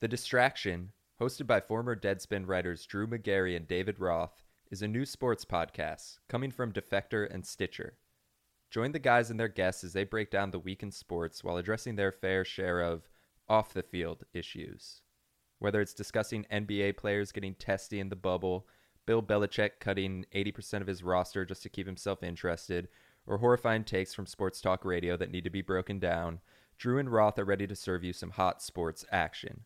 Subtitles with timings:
[0.00, 5.04] The Distraction, hosted by former Deadspin writers Drew Magary and David Roth, is a new
[5.04, 7.94] sports podcast coming from Defector and Stitcher.
[8.70, 11.56] Join the guys and their guests as they break down the week in sports while
[11.56, 13.08] addressing their fair share of
[13.48, 15.02] off the field issues.
[15.58, 18.68] Whether it's discussing NBA players getting testy in the bubble,
[19.04, 22.86] Bill Belichick cutting 80% of his roster just to keep himself interested,
[23.26, 26.38] or horrifying takes from sports talk radio that need to be broken down,
[26.76, 29.64] Drew and Roth are ready to serve you some hot sports action.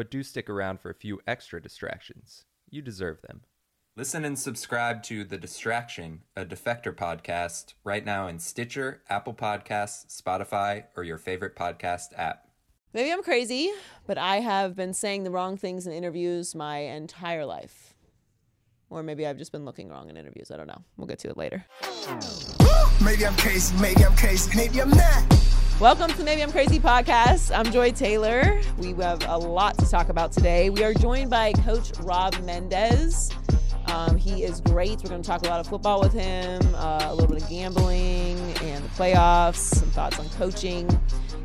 [0.00, 2.46] But do stick around for a few extra distractions.
[2.70, 3.42] You deserve them.
[3.96, 10.06] Listen and subscribe to The Distraction, a Defector podcast, right now in Stitcher, Apple Podcasts,
[10.18, 12.48] Spotify, or your favorite podcast app.
[12.94, 13.70] Maybe I'm crazy,
[14.06, 17.92] but I have been saying the wrong things in interviews my entire life.
[18.88, 20.50] Or maybe I've just been looking wrong in interviews.
[20.50, 20.82] I don't know.
[20.96, 21.66] We'll get to it later.
[23.04, 25.59] Maybe I'm crazy, maybe I'm crazy, maybe I'm not.
[25.80, 27.56] Welcome to Maybe I'm Crazy podcast.
[27.56, 28.60] I'm Joy Taylor.
[28.76, 30.68] We have a lot to talk about today.
[30.68, 33.30] We are joined by Coach Rob Mendez.
[33.86, 35.02] Um, he is great.
[35.02, 37.48] We're going to talk a lot of football with him, uh, a little bit of
[37.48, 40.86] gambling and the playoffs, some thoughts on coaching.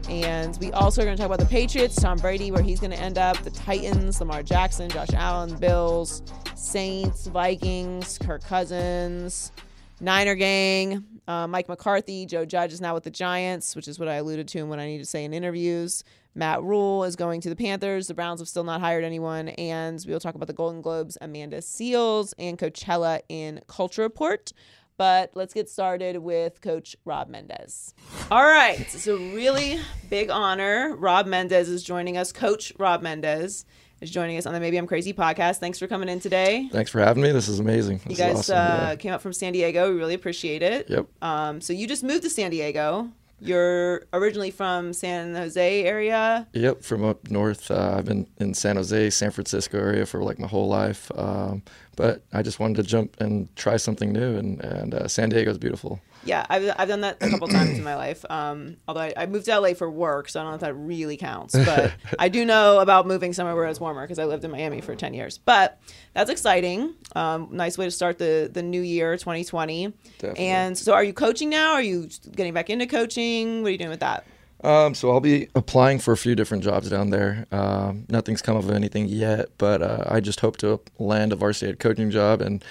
[0.10, 2.92] And we also are going to talk about the Patriots, Tom Brady, where he's going
[2.92, 6.24] to end up, the Titans, Lamar Jackson, Josh Allen, Bills,
[6.56, 9.54] Saints, Vikings, Kirk Cousins,
[10.02, 14.08] Niner gang, uh, Mike McCarthy, Joe Judge is now with the Giants, which is what
[14.08, 16.04] I alluded to and what I need to say in interviews.
[16.36, 18.08] Matt Rhule is going to the Panthers.
[18.08, 19.50] The Browns have still not hired anyone.
[19.50, 24.52] And we'll talk about the Golden Globes, Amanda Seales, and Coachella in Culture Report.
[24.98, 27.94] But let's get started with Coach Rob Mendez.
[28.32, 28.80] All right.
[28.80, 29.80] It's a really
[30.10, 30.96] big honor.
[30.96, 32.32] Rob Mendez is joining us.
[32.32, 33.66] Coach Rob Mendez
[34.02, 35.58] is joining us on the Maybe I'm Crazy podcast.
[35.58, 36.70] Thanks for coming in today.
[36.72, 37.32] Thanks for having me.
[37.32, 38.02] This is amazing.
[38.08, 38.58] You guys awesome.
[38.58, 38.96] uh, yeah.
[38.96, 39.92] came up from San Diego.
[39.92, 40.90] We really appreciate it.
[40.90, 41.08] Yep.
[41.22, 43.10] Um, so you just moved to San Diego.
[43.42, 46.48] You're originally from San Jose area.
[46.54, 47.70] Yep, from up north.
[47.70, 51.12] Uh, I've been in San Jose, San Francisco area for like my whole life.
[51.16, 51.62] Um,
[51.98, 55.58] but I just wanted to jump and try something new, and, and uh, San Diego's
[55.58, 56.00] beautiful.
[56.26, 58.26] Yeah, I've, I've done that a couple times in my life.
[58.30, 60.74] Um, although I, I moved to LA for work, so I don't know if that
[60.74, 61.56] really counts.
[61.56, 64.82] But I do know about moving somewhere where it's warmer because I lived in Miami
[64.82, 65.38] for 10 years.
[65.38, 65.80] But
[66.14, 66.96] that's exciting.
[67.16, 69.94] Um, nice way to start the, the new year, 2020.
[70.18, 70.46] Definitely.
[70.46, 71.74] And so are you coaching now?
[71.74, 73.62] Are you getting back into coaching?
[73.62, 74.26] What are you doing with that?
[74.64, 77.46] Um, so I'll be applying for a few different jobs down there.
[77.52, 81.76] Um, nothing's come of anything yet, but uh, I just hope to land a varsity
[81.76, 82.42] coaching job.
[82.42, 82.64] And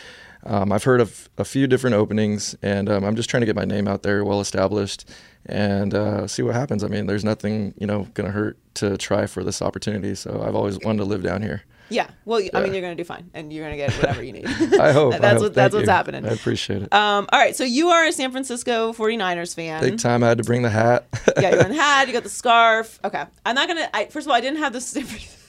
[0.44, 3.56] um, I've heard of a few different openings, and um, I'm just trying to get
[3.56, 5.08] my name out there, well established,
[5.46, 6.84] and uh, see what happens.
[6.84, 10.14] I mean, there's nothing you know going to hurt to try for this opportunity.
[10.14, 11.62] So I've always wanted to live down here.
[11.90, 12.08] Yeah.
[12.24, 14.32] Well, I mean, you're going to do fine and you're going to get whatever you
[14.32, 14.46] need.
[14.80, 15.14] I hope.
[15.14, 15.42] I that's hope.
[15.42, 15.92] what, that's Thank what's you.
[15.92, 16.24] happening.
[16.26, 16.92] I appreciate it.
[16.92, 17.54] Um, all right.
[17.54, 19.82] So you are a San Francisco 49ers fan.
[19.82, 20.24] Big time.
[20.24, 21.06] I had to bring the hat.
[21.38, 22.98] yeah, you're in the hat, you got the scarf.
[23.04, 23.22] Okay.
[23.44, 25.04] I'm not gonna I first of all I didn't have the San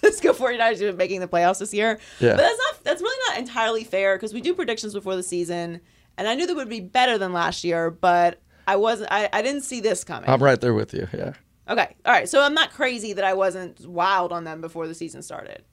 [0.05, 1.99] Francisco 49ers even making the playoffs this year.
[2.19, 2.31] Yeah.
[2.31, 5.81] But that's not that's really not entirely fair because we do predictions before the season
[6.17, 9.41] and I knew they would be better than last year, but I wasn't I, I
[9.41, 10.29] didn't see this coming.
[10.29, 11.07] I'm right there with you.
[11.13, 11.33] Yeah.
[11.69, 11.95] okay.
[12.05, 12.29] All right.
[12.29, 15.63] So I'm not crazy that I wasn't wild on them before the season started.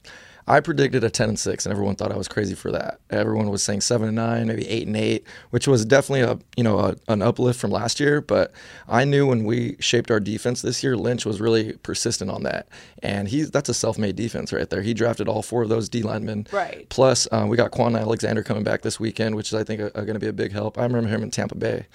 [0.47, 3.01] I predicted a 10 and 6 and everyone thought I was crazy for that.
[3.11, 6.65] Everyone was saying 7 and 9, maybe 8 and 8, which was definitely a, you
[6.65, 8.53] know, a, an uplift from last year, but
[8.89, 12.67] I knew when we shaped our defense this year, Lynch was really persistent on that.
[13.03, 14.83] And he's that's a self-made defense right there.
[14.83, 16.47] He drafted all four of those D linemen.
[16.53, 16.89] Right.
[16.89, 19.93] Plus, um, we got Kwon Alexander coming back this weekend, which is I think are,
[19.95, 20.79] are going to be a big help.
[20.79, 21.87] I remember him in Tampa Bay.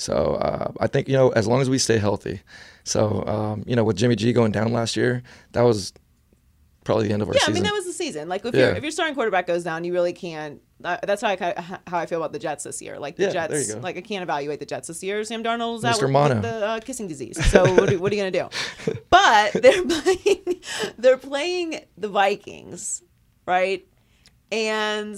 [0.00, 2.40] So uh, I think you know as long as we stay healthy.
[2.84, 5.22] So um, you know with Jimmy G going down last year,
[5.52, 5.92] that was
[6.84, 7.52] probably the end of our Yeah, season.
[7.52, 8.28] I mean that was the season.
[8.28, 8.68] Like if Yeah.
[8.68, 10.60] your if your starting quarterback goes down, you really can't.
[10.82, 12.98] Uh, that's how I how I feel about the Jets this year.
[12.98, 15.22] Like the Yeah, Jets, like I can't evaluate the Jets this year.
[15.24, 16.34] Sam Darnold's out with, Mono.
[16.36, 17.44] with the uh, kissing disease.
[17.50, 18.94] So what are, what are you gonna do?
[19.10, 20.60] But they're playing
[20.98, 23.02] they're playing the Vikings,
[23.46, 23.86] right?
[24.52, 25.16] And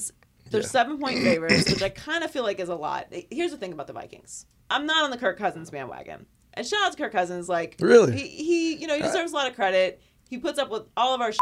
[0.51, 0.67] they're Yeah.
[0.67, 3.07] seven point favorites, which I kind of feel like is a lot.
[3.31, 4.47] Here's the thing about the Vikings.
[4.71, 6.27] I'm not on the Kirk Cousins bandwagon.
[6.55, 7.49] And shout out to Kirk Cousins.
[7.49, 8.17] Like Really?
[8.17, 10.03] he, he you know he deserves a lot of credit.
[10.33, 11.39] He puts up with all of our Shit.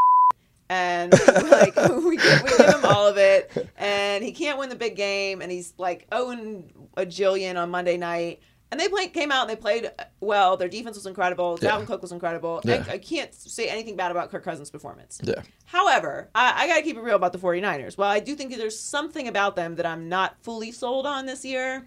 [0.68, 3.68] And like we give, we give him all of it.
[3.76, 5.42] And he can't win the big game.
[5.42, 8.40] And he's like owing a jillion on monday night.
[8.72, 10.56] And they played came out and they played uh, well.
[10.56, 11.56] Their defense was incredible.
[11.62, 11.70] Yeah.
[11.70, 12.62] dalvin cook was incredible.
[12.64, 12.84] Yeah.
[12.88, 15.20] I, I can't say anything bad about kirk cousins performance.
[15.22, 15.42] Yeah.
[15.66, 17.96] however I, I gotta keep it real about the 49ers.
[17.96, 21.44] Well i do think there's something about them that i'm not fully sold on this
[21.44, 21.86] year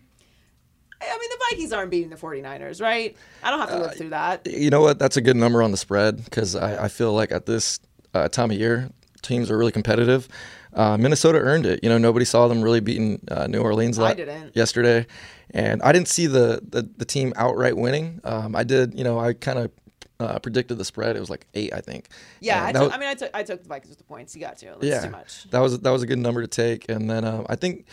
[1.12, 3.16] I mean, the Vikings aren't beating the 49ers, right?
[3.44, 4.48] I don't have to live through that.
[4.48, 5.00] You know what?
[5.00, 7.80] That's a good number on the spread because I, I feel like at this
[8.14, 8.90] uh, time of year,
[9.22, 10.28] teams are really competitive.
[10.74, 11.80] Uh, Minnesota earned it.
[11.84, 14.56] You know, nobody saw them really beating uh, New Orleans I didn't.
[14.56, 15.06] yesterday,
[15.52, 18.20] and I didn't see the the, the team outright winning.
[18.24, 18.98] Um, I did.
[18.98, 19.72] You know, I kind of
[20.20, 22.10] uh, predicted the spread, it was like eight, I think.
[22.40, 24.36] Yeah, I, took, was- I mean, I took I took the Vikings with the points.
[24.36, 24.66] You got to.
[24.66, 25.44] That's yeah, too much.
[25.52, 26.90] that was that was a good number to take.
[26.90, 27.86] And then um, I think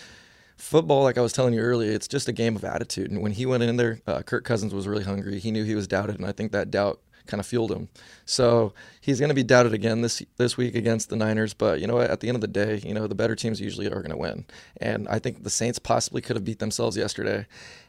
[0.60, 3.10] football, like I was telling you earlier, it's just a game of attitude.
[3.10, 5.38] And when he went in there, uh, Kirk Cousins was really hungry.
[5.38, 7.88] He knew he was doubted, and I think that doubt kind of fueled him.
[8.24, 11.54] So he's going to be doubted again this this week against the Niners.
[11.54, 12.10] But you know, what?
[12.10, 14.16] at the end of the day, you know, the better teams usually are going to
[14.16, 14.44] win.
[14.78, 17.46] And I think the Saints possibly could have beat themselves yesterday.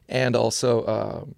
[0.07, 1.35] And also, um,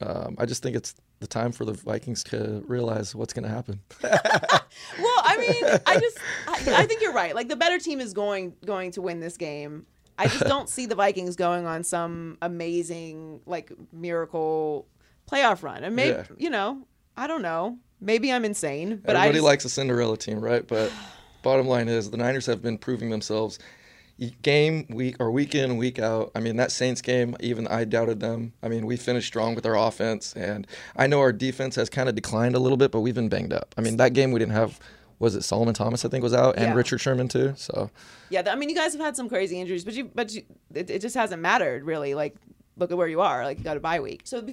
[0.00, 3.50] um, I just think it's the time for the Vikings to realize what's going to
[3.50, 3.80] happen.
[4.98, 7.34] Well, I mean, I just I, I think you're right.
[7.34, 9.86] Like the better team is going going to win this game.
[10.18, 14.86] I just don't see the Vikings going on some amazing like miracle
[15.30, 15.84] playoff run.
[15.84, 16.24] And maybe Yeah.
[16.36, 16.82] you know,
[17.16, 17.78] I don't know.
[18.00, 20.66] Maybe I'm insane, but Everybody just, likes a Cinderella team, right?
[20.66, 20.92] But
[21.42, 23.58] bottom line is the Niners have been proving themselves
[24.42, 26.32] game week or week in week out.
[26.34, 28.52] I mean that Saints game, even I doubted them.
[28.62, 30.66] I mean we finished strong with our offense, and
[30.96, 33.52] I know our defense has kind of declined a little bit, but we've been banged
[33.52, 33.74] up.
[33.78, 34.80] I mean that game we didn't have.
[35.18, 36.04] Was it Solomon Thomas?
[36.04, 36.74] I think was out, and Yeah.
[36.74, 37.54] Richard Sherman too.
[37.56, 37.90] So
[38.30, 40.42] Yeah, I mean, you guys have had some crazy injuries, but you, but you,
[40.74, 42.14] it, it just hasn't mattered really.
[42.14, 42.36] Like,
[42.76, 43.44] look at where you are.
[43.44, 44.22] Like, you got a bye week.
[44.24, 44.46] So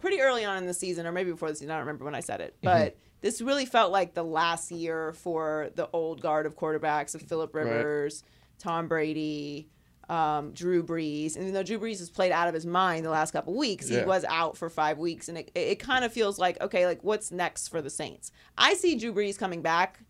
[0.00, 2.14] pretty early on in the season, or maybe before the season, I don't remember when
[2.14, 6.46] I said it, but this really felt like the last year for the old guard
[6.46, 7.64] of quarterbacks of Philip Right.
[7.64, 8.24] Rivers,
[8.58, 9.68] Tom Brady.
[10.08, 13.08] Um, Drew Brees, and even though Drew Brees has played out of his mind the
[13.10, 16.12] last couple weeks, he was out for five weeks, and it, it, it kind of
[16.12, 18.30] feels like okay, like what's next for the Saints?
[18.58, 20.00] I see Drew Brees coming back.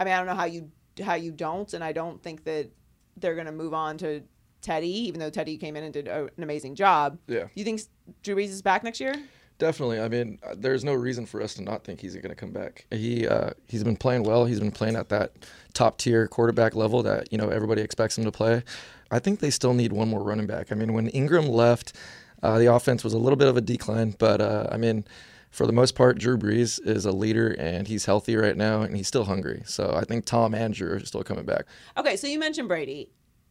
[0.00, 0.70] I mean, I don't know how you
[1.04, 2.70] how you don't, and I don't think that
[3.18, 4.22] they're going to move on to
[4.62, 7.18] Teddy, even though Teddy came in and did a, an amazing job.
[7.26, 7.44] Yeah.
[7.44, 7.82] Do you think
[8.22, 9.14] Drew Brees is back next year?
[9.58, 10.00] Definitely.
[10.00, 12.50] I mean, uh, there's no reason for us to not think he's going to come
[12.50, 12.86] back.
[12.90, 14.46] He uh, he's been playing well.
[14.46, 15.32] He's been playing at that
[15.74, 18.62] top tier quarterback level that you know everybody expects him to play.
[19.10, 20.72] I think they still need one more running back.
[20.72, 21.94] I mean, when Ingram left,
[22.42, 25.04] uh, the offense was a little bit of a decline, but uh, I mean,
[25.50, 28.96] for the most part, Drew Brees is a leader and he's healthy right now and
[28.96, 29.62] he's still hungry.
[29.66, 31.66] So I think Tom and Drew are still coming back.
[31.96, 33.10] Okay, so you mentioned Brady.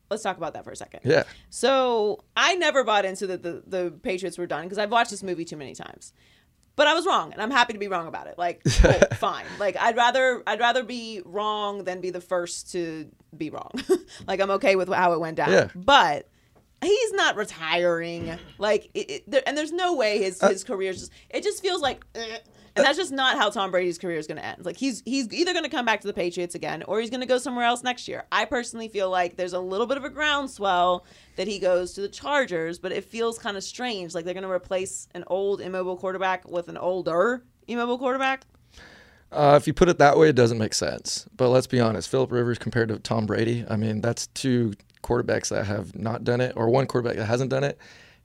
[0.10, 1.02] Let's talk about that for a second.
[1.04, 1.24] Yeah.
[1.50, 5.22] So I never bought into that the, the Patriots were done because I've watched this
[5.22, 6.14] movie too many times.
[6.76, 8.38] But I was wrong, and I'm happy to be wrong about it.
[8.38, 9.44] Like, cool, fine.
[9.60, 13.72] Like, I'd rather I'd rather be wrong than be the first to be wrong.
[14.28, 15.52] like, I'm okay with how it went down.
[15.52, 15.68] Yeah.
[15.76, 16.30] But
[16.82, 18.38] he's not retiring.
[18.58, 21.12] Like, it, it, there, and there's no way his his career's just.
[21.30, 22.06] It just feels like.
[22.16, 22.38] eh.
[22.76, 24.64] And that's just not how Tom Brady's career is going to end.
[24.64, 27.20] Like he's he's either going to come back to the Patriots again, or he's going
[27.20, 28.26] to go somewhere else next year.
[28.32, 31.04] I personally feel like there's a little bit of a groundswell
[31.36, 34.14] that he goes to the Chargers, but it feels kind of strange.
[34.14, 38.44] Like they're going to replace an old immobile quarterback with an older immobile quarterback.
[39.32, 41.28] Uh, if you put it that way, it doesn't make sense.
[41.36, 44.74] But let's be honest, Philip Rivers compared to Tom Brady, I mean, that's two
[45.04, 47.78] quarterbacks that have not done it, or one quarterback that hasn't done it.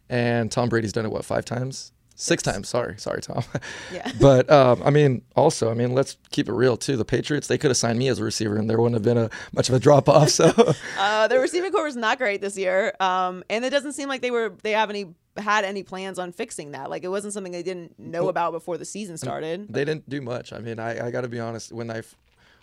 [0.09, 1.93] And Tom Brady's done it, what, five times?
[2.17, 2.69] Six times.
[2.69, 2.95] Sorry.
[2.99, 3.43] Sorry, Tom.
[3.93, 4.09] Yeah.
[4.21, 6.97] but, um, I mean, also, I mean, let's keep it real, too.
[6.97, 9.19] The Patriots, they could have signed me as a receiver, and there wouldn't have been
[9.19, 10.29] a much of a drop off.
[10.29, 10.53] So,
[10.99, 14.21] Uh, the receiving core was not great this year, um, and it doesn't seem like
[14.21, 15.07] they were they have any
[15.37, 16.89] had any plans on fixing that.
[16.91, 19.67] Like it wasn't something they didn't know about before the season started.
[19.69, 20.53] they didn't do much.
[20.53, 21.73] I mean, I, I got to be honest.
[21.73, 22.03] When I,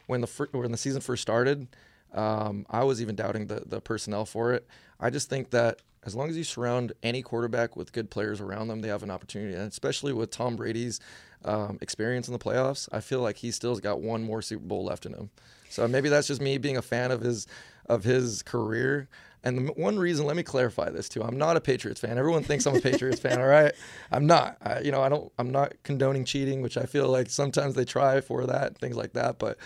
[0.07, 1.67] when the fir- when the season first started,
[2.13, 4.67] um, I was even doubting the the personnel for it.
[4.99, 8.67] I just think that as long as you surround any quarterback with good players around
[8.67, 9.53] them, they have an opportunity.
[9.53, 10.99] And especially with Tom Brady's
[11.45, 14.83] um, experience in the playoffs, I feel like he still's got one more Super Bowl
[14.83, 15.29] left in him.
[15.69, 17.47] So maybe that's just me being a fan of his
[17.87, 19.09] of his career.
[19.43, 21.23] And the one reason, let me clarify this too.
[21.23, 22.17] I'm not a Patriots fan.
[22.17, 23.39] Everyone thinks I'm a Patriots fan.
[23.39, 23.73] All right,
[24.11, 24.57] I'm not.
[24.61, 25.31] I, you know, I don't.
[25.39, 29.13] I'm not condoning cheating, which I feel like sometimes they try for that, things like
[29.13, 29.39] that.
[29.39, 29.57] But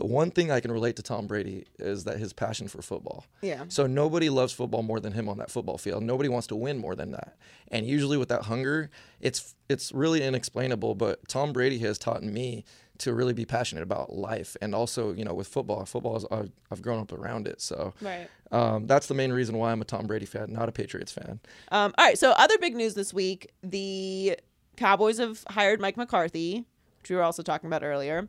[0.00, 3.26] the one thing I can relate to Tom Brady is that his passion for football.
[3.42, 3.64] Yeah.
[3.68, 6.02] So nobody loves football more than him on that football field.
[6.02, 7.36] Nobody wants to win more than that.
[7.68, 8.88] And usually with that hunger,
[9.20, 10.94] it's it's really inexplainable.
[10.94, 12.64] But Tom Brady has taught me
[12.98, 15.84] to really be passionate about life and also you know with football.
[15.84, 17.60] Football is I've, I've grown up around it.
[17.60, 18.26] So Right.
[18.52, 21.40] um, that's the main reason why I'm a Tom Brady fan, not a Patriots fan.
[21.70, 22.18] Um, all right.
[22.18, 24.38] So other big news this week: the
[24.76, 26.64] Cowboys have hired Mike McCarthy,
[27.00, 28.28] which we were also talking about earlier.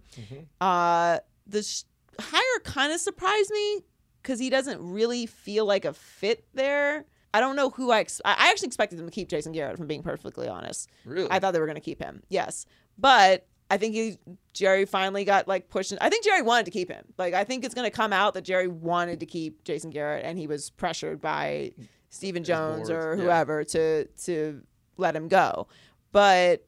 [0.59, 1.19] Uh,
[1.51, 1.85] this
[2.19, 3.81] hire kind of surprised me
[4.21, 7.05] because he doesn't really feel like a fit there.
[7.33, 8.01] I don't know who I.
[8.01, 9.75] Ex- I actually expected them to keep Jason Garrett.
[9.75, 11.29] If I'm being perfectly honest, Really?
[11.31, 12.23] I thought they were going to keep him.
[12.29, 12.65] Yes,
[12.97, 14.17] but I think he,
[14.53, 15.93] Jerry finally got like pushed.
[16.01, 17.05] I think Jerry wanted to keep him.
[17.17, 20.25] Like I think it's going to come out that Jerry wanted to keep Jason Garrett,
[20.25, 21.71] and he was pressured by
[22.09, 23.23] Stephen Jones or yeah.
[23.23, 24.61] whoever to to
[24.97, 25.67] let him go.
[26.11, 26.67] But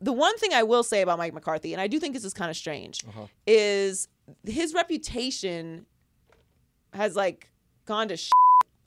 [0.00, 2.32] the one thing I will say about Mike McCarthy, and I do think this is
[2.34, 3.26] kind of strange, Uh-huh.
[3.46, 4.08] is
[4.44, 5.86] his reputation
[6.94, 7.50] has like
[7.86, 8.30] gone to sh-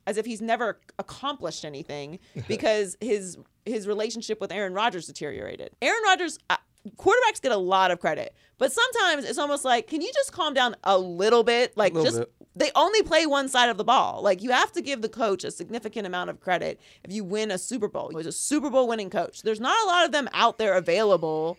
[0.07, 5.71] as if he's never accomplished anything because his his relationship with Aaron Rodgers deteriorated.
[5.81, 6.57] Aaron Rodgers, I,
[6.95, 10.53] quarterbacks get a lot of credit, but sometimes it's almost like, can you just calm
[10.55, 11.77] down a little bit?
[11.77, 12.40] Like little just bit.
[12.55, 14.22] They only play one side of the ball.
[14.22, 17.51] Like you have to give the coach a significant amount of credit if you win
[17.51, 18.10] a Super Bowl.
[18.10, 19.41] He was a Super Bowl winning coach.
[19.41, 21.58] There's not a lot of them out there available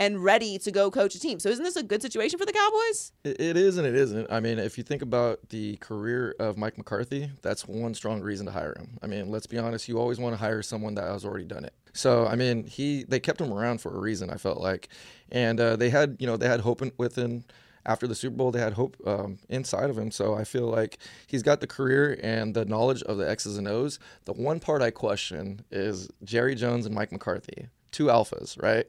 [0.00, 1.38] and ready to go coach a team.
[1.38, 3.12] So isn't this a good situation for the Cowboys?
[3.22, 4.32] It, it is and it isn't.
[4.32, 8.46] I mean, if you think about the career of Mike McCarthy, that's one strong reason
[8.46, 8.98] to hire him.
[9.02, 11.66] I mean, let's be honest, you always want to hire someone that has already done
[11.66, 11.74] it.
[11.92, 14.30] So, I mean, he they kept him around for a reason.
[14.30, 14.88] I felt like,
[15.30, 17.44] and uh, they had you know they had hope within.
[17.86, 20.10] After the Super Bowl, they had hope um, inside of him.
[20.10, 23.66] So I feel like he's got the career and the knowledge of the X's and
[23.66, 23.98] O's.
[24.26, 28.86] The one part I question is Jerry Jones and Mike McCarthy, two alphas, right?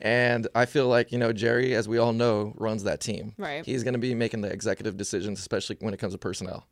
[0.00, 3.34] And I feel like, you know, Jerry, as we all know, runs that team.
[3.36, 3.64] Right.
[3.64, 6.66] He's going to be making the executive decisions, especially when it comes to personnel.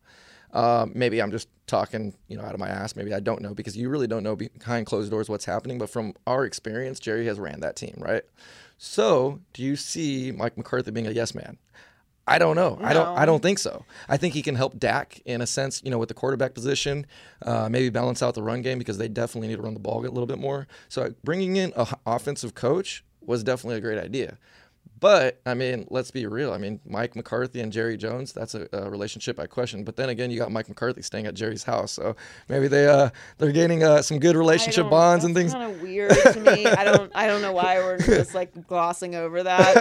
[0.53, 2.95] Um, maybe I'm just talking, you know, out of my ass.
[2.95, 5.77] Maybe I don't know because you really don't know behind closed doors what's happening.
[5.79, 8.23] But from our experience, Jerry has ran that team, right?
[8.79, 11.59] So, do you see Mike McCarthy being a yes man?
[12.29, 12.77] I don't know.
[12.83, 13.07] I don't.
[13.19, 13.85] I don't think so.
[14.09, 17.07] I think he can help Dak in a sense, you know, with the quarterback position,
[17.43, 20.01] uh, maybe balance out the run game because they definitely need to run the ball
[20.01, 20.67] a little bit more.
[20.89, 24.39] So bringing in a h- offensive coach was definitely a great idea.
[24.99, 26.53] But I mean, let's be real.
[26.53, 29.85] I mean, Mike McCarthy and Jerry Jones, that's a, a relationship I question.
[29.85, 32.17] But then again, you got Mike McCarthy staying at Jerry's house, so
[32.49, 35.53] maybe they uh they're gaining uh, some good relationship bonds and things.
[35.53, 36.67] Kind of weird to me.
[36.67, 37.13] I don't.
[37.15, 39.75] I don't know why we're just like glossing over that.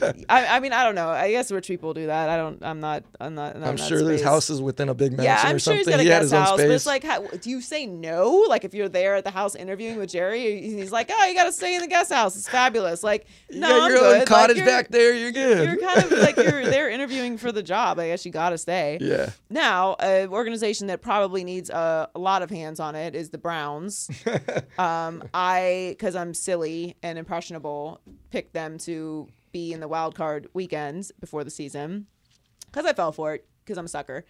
[0.00, 1.10] But I, I mean, I don't know.
[1.10, 2.30] I guess rich people do that.
[2.30, 2.62] I don't.
[2.62, 3.04] I'm not.
[3.20, 3.56] I'm not.
[3.56, 5.78] I'm, I'm not sure there's houses within a big mansion Yeah, I'm or sure something.
[5.80, 6.68] he's got a he had guest his own house, space.
[6.68, 8.46] but it's like, how, do you say no?
[8.48, 11.44] Like if you're there at the house interviewing with Jerry, he's like, oh, you got
[11.44, 12.36] to stay in the guest house.
[12.36, 13.02] It's fabulous.
[13.02, 14.18] Like, no, got I'm good.
[14.18, 15.14] Like, cottage you're- back there.
[15.14, 15.68] You're good.
[15.68, 17.98] You're kind of like you're there interviewing for the job.
[17.98, 18.98] I guess you got to stay.
[19.00, 19.30] yeah.
[19.50, 23.38] Now, an organization that probably needs a, a lot of hands on it is the
[23.38, 24.10] Browns.
[24.78, 28.00] um, I, because I'm silly and impressionable,
[28.30, 32.06] picked them to be in the wild card weekends before the season
[32.66, 34.24] because I fell for it because I'm a sucker,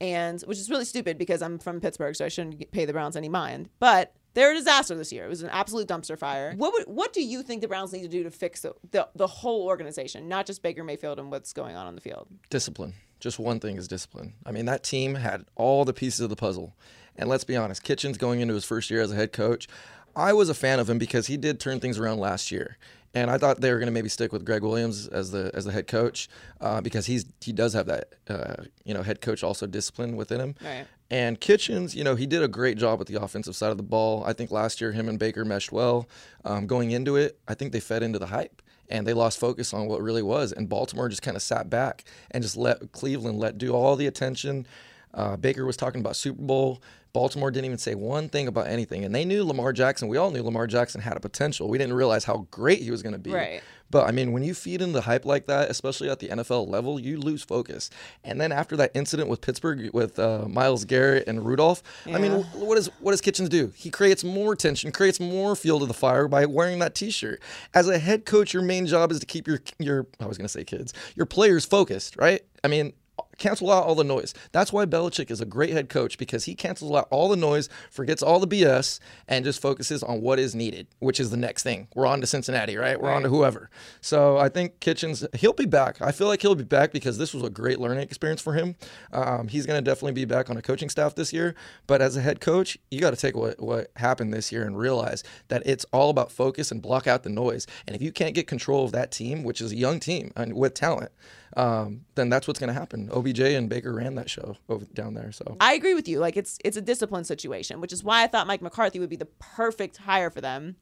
[0.00, 3.16] and which is really stupid because I'm from Pittsburgh, so I shouldn't pay the Browns
[3.16, 3.68] any mind.
[3.80, 5.24] But they're a disaster this year.
[5.24, 6.54] It was an absolute dumpster fire.
[6.56, 9.08] What would, what do you think the Browns need to do to fix the, the
[9.14, 12.28] the whole organization, not just Baker Mayfield and what's going on on the field?
[12.48, 12.94] discipline.
[13.20, 14.32] Just one thing is discipline.
[14.46, 16.74] I mean, that team had all the pieces of the puzzle.
[17.16, 19.68] And let's be honest, Kitchens going into his first year as a head coach,
[20.16, 22.78] I was a fan of him because he did turn things around last year.
[23.12, 25.64] And I thought they were going to maybe stick with Gregg Williams as the as
[25.64, 26.28] the head coach
[26.60, 30.40] uh, because he's he does have that uh, you know head coach also discipline within
[30.40, 30.54] him.
[30.64, 30.86] Right.
[31.10, 33.82] And Kitchens, you know, he did a great job with the offensive side of the
[33.82, 34.22] ball.
[34.24, 36.08] I think last year him and Baker meshed well.
[36.44, 39.74] Um, going into it, I think they fed into the hype and they lost focus
[39.74, 40.52] on what really was.
[40.52, 44.06] And Baltimore just kind of sat back and just let Cleveland let do all the
[44.06, 44.66] attention.
[45.12, 46.82] Uh, Baker was talking about Super Bowl.
[47.12, 50.06] Baltimore didn't even say one thing about anything, and they knew Lamar Jackson.
[50.06, 51.68] We all knew Lamar Jackson had a potential.
[51.68, 53.32] We didn't realize how great he was going to be.
[53.32, 53.62] Right.
[53.90, 56.68] But I mean, when you feed into the hype like that, especially at the NFL
[56.68, 57.90] level, you lose focus.
[58.22, 62.32] And then after that incident with Pittsburgh with uh, Myles Garrett and Rudolph, I mean,
[62.32, 62.42] Yeah.
[62.54, 63.72] what does what does Kitchens do?
[63.74, 67.40] He creates more tension, creates more fuel to the fire by wearing that T-shirt.
[67.74, 70.46] As a head coach, your main job is to keep your your I was going
[70.46, 72.42] to say kids, your players focused, right?
[72.62, 72.92] I mean.
[73.40, 74.34] Cancel out all the noise.
[74.52, 77.70] That's why Belichick is a great head coach because he cancels out all the noise,
[77.90, 81.62] forgets all the BS, and just focuses on what is needed, which is the next
[81.62, 81.88] thing.
[81.94, 83.00] We're on to Cincinnati, right?
[83.00, 83.70] We're on to whoever.
[84.02, 86.02] So I think Kitchens, he'll be back.
[86.02, 88.76] I feel like he'll be back because this was a great learning experience for him.
[89.10, 91.54] Um, he's going to definitely be back on a coaching staff this year.
[91.86, 94.78] But as a head coach, you got to take what, what happened this year and
[94.78, 97.66] realize that it's all about focus and block out the noise.
[97.86, 100.52] And if you can't get control of that team, which is a young team and
[100.52, 101.10] with talent,
[101.56, 103.08] um, then that's what's going to happen.
[103.12, 105.32] OBJ and Baker ran that show over down there.
[105.32, 106.18] So I agree with you.
[106.20, 109.16] Like it's it's a discipline situation, which is why I thought Mike McCarthy would be
[109.16, 110.76] the perfect hire for them.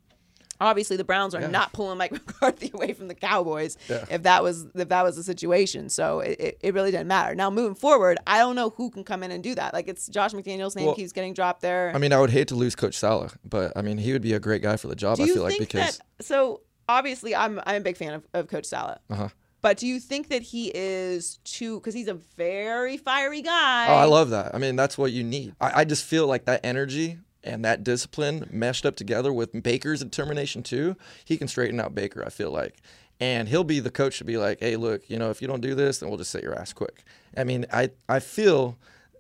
[0.60, 4.04] Obviously, the Browns are not pulling Mike McCarthy away from the Cowboys Yeah.
[4.10, 5.88] if that was if that was the situation.
[5.88, 7.34] So it, it, it really didn't matter.
[7.37, 9.72] Now moving forward, I don't know who can come in and do that.
[9.72, 11.92] Like it's Josh McDaniels' name Well, keeps getting dropped there.
[11.94, 14.32] I mean, I would hate to lose Coach Saleh, but I mean, he would be
[14.32, 15.18] a great guy for the job.
[15.18, 16.25] do I feel like because that?
[16.25, 18.98] So obviously, I'm I'm a big fan of, of Coach Saleh.
[19.10, 19.28] uh-huh.
[19.61, 21.81] But do you think that he is too?
[21.81, 23.88] Because he's a very fiery guy.
[23.88, 24.55] Oh, I love that.
[24.55, 25.55] I mean, that's what you need.
[25.61, 30.00] I, I just feel like that energy and that discipline meshed up together with Baker's
[30.00, 30.97] determination too.
[31.25, 32.25] He can straighten out Baker.
[32.25, 32.77] I feel like,
[33.21, 35.61] and he'll be the coach to be like, hey, look, you know, if you don't
[35.61, 37.03] do this, then we'll just set your ass quick.
[37.37, 38.77] I mean, I I feel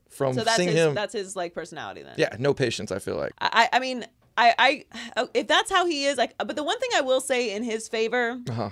[0.08, 2.14] from So that's seeing his him, that's his like personality then.
[2.16, 2.92] yeah, no patience.
[2.92, 3.32] I feel like.
[3.40, 4.84] I, I mean, I, I,
[5.16, 7.64] oh, if that's how he is, like, but the one thing I will say in
[7.64, 8.70] his favor Uh-huh.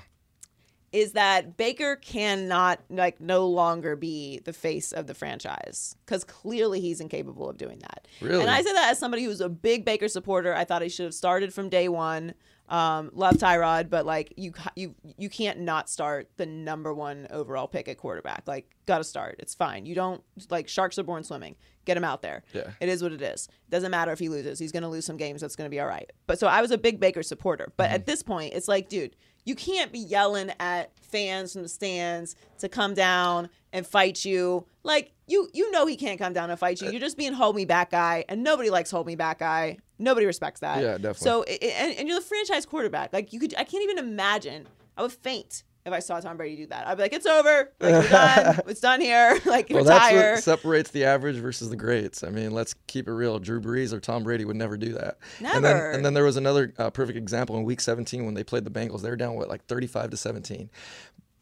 [0.97, 6.81] Is that Baker cannot, like, no longer be the face of the franchise because clearly
[6.81, 8.09] he's incapable of doing that.
[8.23, 8.41] Really?
[8.41, 10.55] And I say that as somebody who's a big Baker supporter.
[10.55, 12.33] I thought he should have started from day one.
[12.69, 17.69] Um, love Tyrod, but like you you you can't not start the number one overall
[17.69, 18.43] pick at quarterback.
[18.47, 19.37] Like, gotta start.
[19.39, 19.87] It's fine.
[19.87, 21.55] You don't like sharks are born swimming.
[21.85, 22.43] Get him out there.
[22.53, 22.71] Yeah.
[22.81, 23.49] It is what it is.
[23.71, 24.59] Doesn't matter if he loses.
[24.59, 25.43] He's gonna lose some games.
[25.43, 26.11] That's gonna be all right.
[26.27, 27.73] But so I was a big Baker supporter.
[27.77, 29.15] But at this point, it's like, dude,
[29.47, 34.67] you can't be yelling at fans from the stands to come down and fight you.
[34.83, 36.89] Like you you know he can't come down and fight you.
[36.89, 39.79] Uh, you're just being hold me back guy, and nobody likes hold me back guy.
[39.99, 40.83] Nobody respects that.
[40.83, 41.25] Yeah, definitely.
[41.25, 43.15] So and, and you're the franchise quarterback.
[43.15, 44.69] Like you could, I can't even imagine.
[44.99, 46.89] I would faint if I saw Tom Brady do that.
[46.89, 47.71] I'd be like, it's over.
[47.79, 48.61] Like we're done.
[48.67, 49.39] it's done here.
[49.47, 52.25] Like Well, that's what separates the average versus the greats.
[52.25, 53.39] I mean, let's keep it real.
[53.39, 55.19] Drew Brees or Tom Brady would never do that.
[55.39, 55.91] And then, Never.
[55.93, 58.71] and then there was another uh, perfect example in Week 17 when they played the
[58.71, 59.03] Bengals.
[59.03, 60.69] They were down what, like 35 to 17.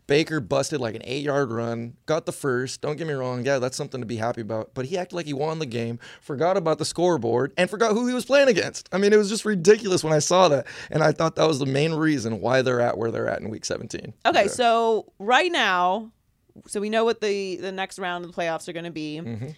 [0.06, 2.80] Baker busted like an eight-yard run, got the first.
[2.82, 4.72] Don't get me wrong, yeah, that's something to be happy about.
[4.74, 8.06] But he acted like he won the game, forgot about the scoreboard, and forgot who
[8.06, 8.88] he was playing against.
[8.92, 11.58] I mean, it was just ridiculous when I saw that, and I thought that was
[11.58, 14.12] the main reason why they're at where they're at in Week 17.
[14.26, 14.46] Okay, Yeah.
[14.48, 16.12] so right now,
[16.66, 19.20] so we know what the the next round of the playoffs are going to be.
[19.24, 19.48] Mm-hmm.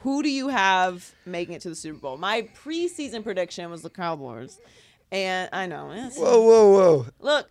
[0.00, 2.18] Who do you have making it to the Super Bowl?
[2.18, 4.60] My preseason prediction was the Cowboys,
[5.10, 5.86] and I know.
[6.14, 7.06] whoa, whoa, whoa!
[7.20, 7.50] Look,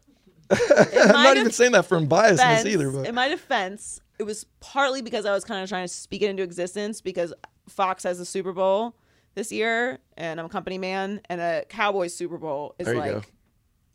[0.51, 4.45] I'm not even saying that from biasness defense- either, but in my defense, it was
[4.59, 7.33] partly because I was kind of trying to speak it into existence because
[7.67, 8.95] Fox has the Super Bowl
[9.35, 12.99] this year, and I'm a company man, and a Cowboys Super Bowl is There you
[12.99, 13.21] like go.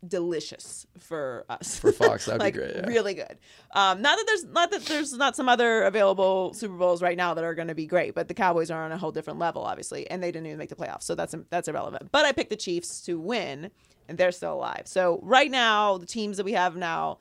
[0.06, 1.78] Delicious for us.
[1.78, 2.86] For Fox, that'd be great, yeah.
[2.86, 3.38] Really good.
[3.72, 7.34] Um, not that there's not that there's not some other available Super Bowls right now
[7.34, 9.62] that are going to be great, but the Cowboys are on a whole different level,
[9.62, 12.10] obviously, and they didn't even make the playoffs, so that's that's irrelevant.
[12.12, 13.70] But I picked the Chiefs to win,
[14.08, 14.82] and they're still alive.
[14.86, 17.18] So right now, the teams that we have now.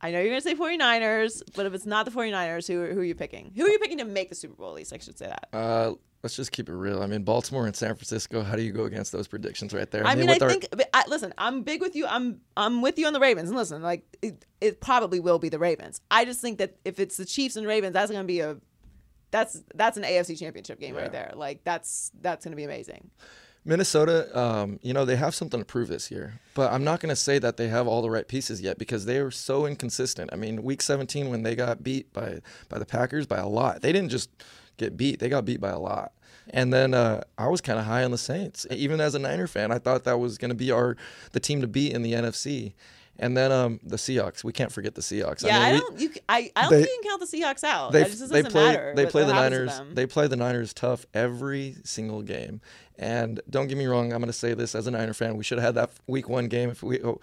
[0.00, 3.00] I know you're going to say 49ers, but if it's not the 49ers, who, who
[3.00, 3.50] are you picking?
[3.56, 4.92] Who are you picking to make the Super Bowl, at least?
[4.92, 5.48] I should say that.
[5.52, 7.02] Uh, let's just keep it real.
[7.02, 8.42] I mean, Baltimore and San Francisco.
[8.42, 10.06] How do you go against those predictions right there?
[10.06, 10.66] I mean, I with our- think.
[10.94, 12.06] I, listen, I'm big with you.
[12.06, 13.48] I'm I'm with you on the Ravens.
[13.48, 16.00] And listen, like it, it probably will be the Ravens.
[16.10, 18.56] I just think that if it's the Chiefs and Ravens, that's going to be a
[19.30, 21.02] that's that's an AFC Championship game Yeah.
[21.02, 21.32] right there.
[21.36, 23.10] Like that's that's going to be amazing.
[23.64, 27.10] Minnesota, um, you know, they have something to prove this year, but I'm not going
[27.10, 30.30] to say that they have all the right pieces yet because they are so inconsistent.
[30.32, 32.40] I mean, Week 17 when they got beat by
[32.70, 34.30] by the Packers by a lot, they didn't just
[34.78, 36.12] get beat; they got beat by a lot.
[36.50, 39.46] And then uh, I was kind of high on the Saints, even as a Niner
[39.46, 39.70] fan.
[39.70, 40.96] I thought that was going to be our
[41.32, 42.72] the team to beat in the NFC.
[43.20, 44.44] And then um, the Seahawks.
[44.44, 45.44] We can't forget the Seahawks.
[45.44, 46.00] Yeah, I, mean, we- don't.
[46.00, 47.92] You, c- I, I don't they- think you can count the Seahawks out.
[47.92, 48.92] they It just they doesn't play matter.
[48.94, 52.60] they play the Niners they play the Niners tough every single game.
[52.96, 55.42] And don't get me wrong, I'm going to say this as a Niner fan, we
[55.44, 57.20] should have had that week 1 game if we oh,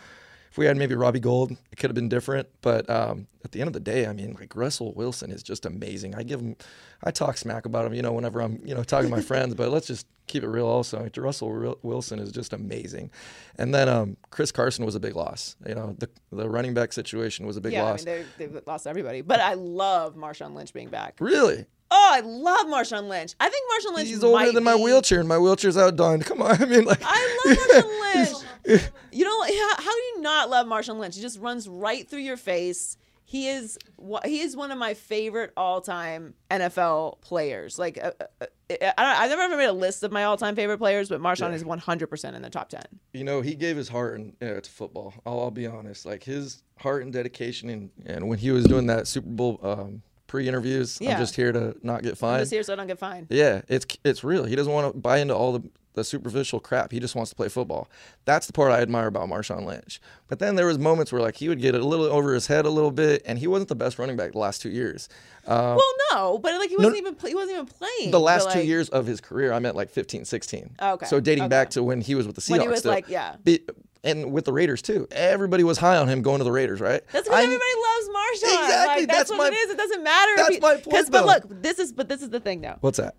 [0.56, 3.60] if we had maybe Robbie Gould, it could have been different, but um, at the
[3.60, 6.15] end of the day, I mean, like Russell Wilson is just amazing.
[6.15, 6.56] I give him
[7.04, 9.54] I talk smack about him, you know, whenever I'm, you know, talking to my friends,
[9.54, 11.04] but let's just keep it real also.
[11.04, 13.12] Like, Russell Wil- Wilson is just amazing.
[13.58, 15.58] And then um, Chris Carson was a big loss.
[15.68, 18.08] You know, the the running back situation was a big yeah, loss.
[18.08, 21.18] I mean they they've lost everybody, but I love Marshawn Lynch being back.
[21.20, 21.65] really?
[21.91, 23.36] Oh, I love Marshawn Lynch.
[23.39, 26.21] I think Marshawn Lynch He's older than my be- wheelchair, and my wheelchair's outdone.
[26.24, 28.82] Come on, I mean, like I love Marshawn Lynch.
[29.12, 31.15] You know how, how do you not love Marshawn Lynch?
[31.15, 32.98] He just runs right through your face.
[33.28, 33.78] He is
[34.24, 37.80] he is one of my favorite all time NFL players.
[37.80, 40.56] Like uh, uh, I don't, I've never ever made a list of my all time
[40.56, 41.56] favorite players, but Marshawn Yeah.
[41.56, 42.84] is one hundred percent in the top ten.
[43.13, 45.13] you know, he gave his heart and uh, to football.
[45.26, 48.86] I'll, I'll be honest, like his heart and dedication, and and when he was doing
[48.88, 51.14] that Super Bowl um, pre-interviews, Yeah.
[51.14, 52.36] I'm just here to not get fined.
[52.38, 53.28] I'm just here so I don't get fined.
[53.30, 54.46] Yeah, it's it's real.
[54.46, 56.92] He doesn't want to buy into all the, the superficial crap.
[56.92, 57.88] He just wants to play football.
[58.26, 60.02] That's the part I admire about Marshawn Lynch.
[60.28, 62.66] But then there was moments where like he would get a little over his head
[62.66, 65.08] a little bit, and he wasn't the best running back the last two years.
[65.48, 68.22] Um, Well, no, but like he wasn't even play, he wasn't even playing the but,
[68.22, 70.76] last two years of his career, I meant like 15, 16.
[70.82, 71.50] Okay, So dating okay.
[71.50, 72.50] back to when he was with the Seahawks.
[72.52, 72.92] When he was still.
[72.92, 73.36] like, yeah.
[73.44, 73.62] Be-
[74.06, 75.08] and with the Raiders too.
[75.12, 77.02] Everybody was high on him going to the Raiders, right?
[77.12, 78.63] That's because everybody loves Marshawn.
[78.63, 79.70] Exactly, Like, that's, that's what my- it is.
[79.72, 80.32] It doesn't matter.
[80.38, 82.78] that's he- my point, But look, this is but this is the thing though.
[82.80, 83.15] What's that?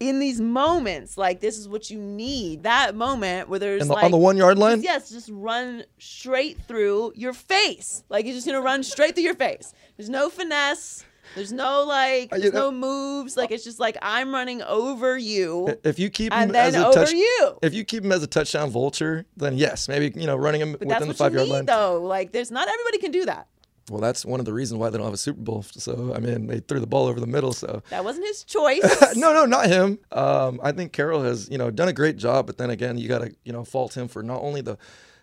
[0.00, 2.62] in these moments, like this is what you need.
[2.62, 4.82] That moment where there's the, like on the one yard line?
[4.82, 8.02] Yes, just run straight through your face.
[8.08, 9.74] Like he's just gonna run straight through your face.
[9.98, 11.04] There's no finesse.
[11.34, 12.32] There's no like.
[12.32, 13.36] Uh, There's no moves.
[13.36, 17.12] Like it's just like I'm running over you, If you keep him as a touch,
[17.12, 17.58] you.
[17.62, 20.72] if you keep him as a touchdown vulture, then yes, maybe you know running him
[20.72, 21.66] But that's within the five yard need, line.
[21.66, 22.00] though.
[22.02, 23.46] Like there's not everybody can do that.
[23.90, 25.62] Well, that's one of the reasons why they don't have a Super Bowl.
[25.64, 27.52] So I mean, they threw the ball over the middle.
[27.52, 28.82] So That wasn't his choice.
[29.16, 29.98] no, no, not him.
[30.12, 33.08] Um, I think Carroll has you know done a great job, but then again, you
[33.08, 34.78] got to you know fault him for not only the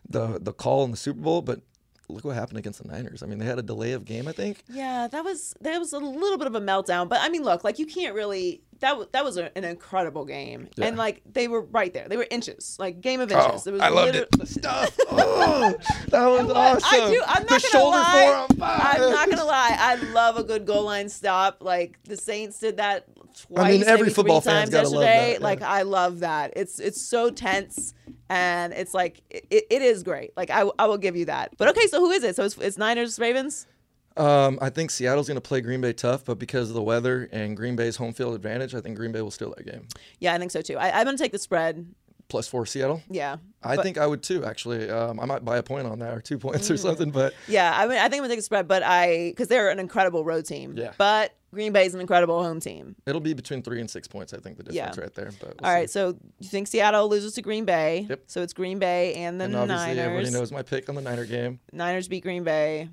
[0.09, 1.61] the the call in the Super Bowl, but
[2.09, 3.21] look what happened against the Niners.
[3.21, 4.27] I mean, they had a delay of game.
[4.27, 4.63] I think.
[4.69, 7.09] Yeah, that was that was a little bit of a meltdown.
[7.09, 10.23] But I mean, look, like you can't really that was that was a, an incredible
[10.25, 10.85] game, Yeah.
[10.85, 12.07] and like they were right there.
[12.07, 13.67] They were inches, like game of Oh, inches.
[13.67, 14.39] It was I loved liter- it.
[14.39, 14.97] The stuff.
[15.09, 15.75] Oh,
[16.09, 16.55] that was What?
[16.55, 16.83] awesome.
[17.01, 17.21] I do.
[17.25, 18.47] I'm the not gonna shoulder lie.
[18.49, 19.75] I'm not gonna lie.
[19.79, 21.57] I love a good goal line stop.
[21.61, 23.05] Like the Saints did that
[23.47, 23.65] twice.
[23.65, 25.37] I mean, every football fan's times gotta love that, yeah.
[25.41, 26.53] Like I love that.
[26.55, 27.93] It's it's so tense.
[28.29, 30.35] And it's like it, it is great.
[30.35, 31.53] Like I, I will give you that.
[31.57, 32.35] But okay, so who is it?
[32.35, 33.67] So it's, it's Niners Ravens.
[34.17, 37.29] Um, I think Seattle's going to play Green Bay tough, but because of the weather
[37.31, 39.87] and Green Bay's home field advantage, I think Green Bay will steal that game.
[40.19, 40.75] Yeah, I think so too.
[40.75, 41.85] I, I'm gonna take the spread.
[42.29, 43.01] Plus four Seattle.
[43.09, 43.37] Yeah.
[43.63, 44.43] I But- think I would too.
[44.43, 46.79] Actually, um, I might buy a point on that or two points or Mm.
[46.79, 47.11] something.
[47.11, 49.69] But Yeah, I mean, I think I'm gonna take the spread, but I because they're
[49.69, 50.75] an incredible road team.
[50.77, 50.91] Yeah.
[50.97, 52.95] But Green Bay's an incredible home team.
[53.05, 54.33] it'll be between three and six points.
[54.33, 55.01] I think the difference Yeah.
[55.01, 55.31] right there.
[55.39, 58.05] But All right, so you think Seattle loses to Green Bay?
[58.09, 58.23] Yep.
[58.27, 61.25] So it's Green Bay and the and obviously everybody knows my pick on the Niner
[61.25, 61.59] game.
[61.71, 62.89] Niners beat Green Bay.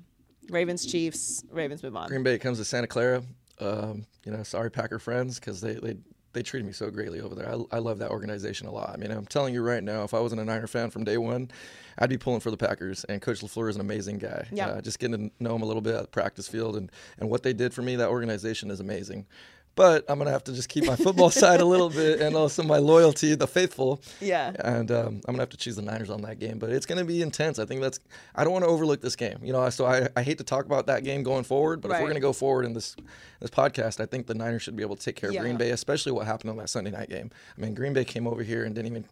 [0.49, 1.43] Ravens, Chiefs.
[1.51, 2.07] Ravens move on.
[2.07, 3.23] Green Bay comes to Santa Clara.
[3.59, 5.97] Um, you know, sorry Packer friends because they they
[6.35, 7.49] they treated me so greatly over there.
[7.49, 8.91] I, I love that organization a lot.
[8.93, 11.17] I mean, I'm telling you right now, if I wasn't a Niner fan from day
[11.17, 11.49] one,
[11.97, 13.03] I'd be pulling for the Packers.
[13.05, 14.45] And Coach Lafleur is an amazing guy.
[14.51, 14.67] Yeah.
[14.67, 17.29] Uh, just getting to know him a little bit at the practice field and and
[17.29, 19.25] what they did for me, that organization is amazing.
[19.75, 22.63] But I'm gonna have to just keep my football side a little bit and also
[22.63, 24.01] my loyalty, the faithful.
[24.21, 24.53] Yeah.
[24.59, 27.03] And um, I'm gonna have to choose the Niners on that game, but it's gonna
[27.03, 27.59] be intense.
[27.59, 27.99] I think that's.
[28.35, 29.37] I don't want to overlook this game.
[29.43, 31.99] You know, so I, I hate to talk about that game going forward, but if
[32.01, 32.95] we're gonna go forward in this
[33.41, 35.41] this podcast, I think the Niners should be able to take care of Yeah.
[35.41, 37.29] Green Bay, especially what happened on that Sunday night game.
[37.57, 39.05] I mean, Green Bay came over here and didn't even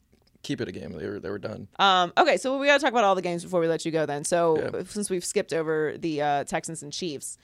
[0.43, 0.93] keep it a game.
[0.97, 1.67] They were they were done.
[1.77, 3.91] Um, okay, so we got to talk about all the games before we let you
[3.91, 4.05] go.
[4.05, 4.83] Then, so Yeah.
[4.87, 7.37] since we've skipped over the uh, Texans and Chiefs,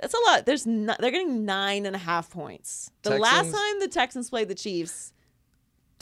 [0.00, 0.46] that's a lot.
[0.46, 2.90] There's no, they're getting nine and a half points.
[3.02, 5.12] The last time the Texans played the Chiefs,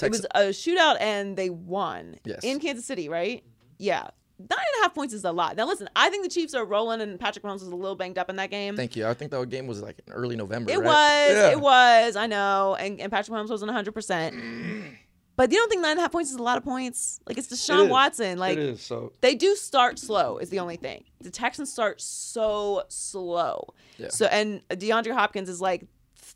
[0.03, 2.41] it was a shootout and they won Yes.
[2.43, 3.43] in Kansas City, right?
[3.79, 4.09] Yeah.
[4.41, 5.57] Nine and a half points is a lot.
[5.57, 8.19] Now, listen, I think the Chiefs are rolling, and Patrick Mahomes was a little banged
[8.19, 8.77] up in that game.
[8.77, 9.05] Thank you.
[9.05, 10.71] I think that game was like early November.
[10.71, 10.85] It right?
[10.85, 11.37] was.
[11.37, 11.51] Yeah.
[11.51, 12.15] It was.
[12.15, 12.77] I know.
[12.79, 14.85] And, and Patrick Mahomes wasn't 100%.
[15.39, 17.21] But you don't think nine and a half points is a lot of points?
[17.25, 17.91] Like, it's It Deshaun is.
[17.91, 18.39] Watson.
[18.39, 18.83] Like, it is.
[18.83, 21.05] So they do start slow, is the only thing.
[21.21, 23.73] The Texans start so slow.
[23.99, 24.09] Yeah.
[24.09, 25.87] So, and DeAndre Hopkins is like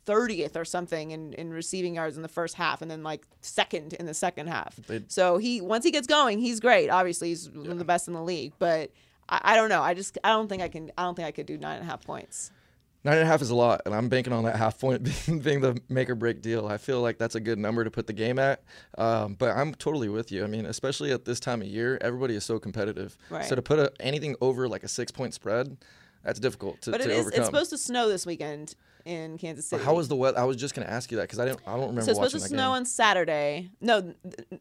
[0.07, 3.91] 30th or something in, in receiving yards in the first half and then like second
[3.91, 4.77] in the second half.
[4.87, 6.89] They- so he once he gets going, he's great.
[6.89, 8.53] Obviously, he's one of the best in the league.
[8.57, 8.91] But
[9.27, 9.81] I, I don't know.
[9.81, 11.85] I just I don't think I can I don't think I could do nine and
[11.85, 12.51] a half points.
[13.05, 15.39] Nine and a half is a lot, and I'm banking on that half point being,
[15.39, 16.67] being the make or break deal.
[16.67, 18.63] I feel like that's a good number to put the game at.
[18.97, 20.43] Um, but I'm totally with you.
[20.43, 23.17] I mean, especially at this time of year, everybody is so competitive.
[23.29, 23.43] Right.
[23.43, 25.75] So to put a, anything over like a six point spread,
[26.23, 27.39] that's difficult to, But to it is overcome.
[27.39, 29.85] it's supposed to snow this weekend in Kansas But City.
[29.85, 30.39] how was the weather?
[30.39, 31.59] I was just gonna ask you that because I didn't.
[31.67, 32.71] I don't remember so it's supposed to snow game.
[32.71, 33.69] on Saturday.
[33.81, 34.15] No, th-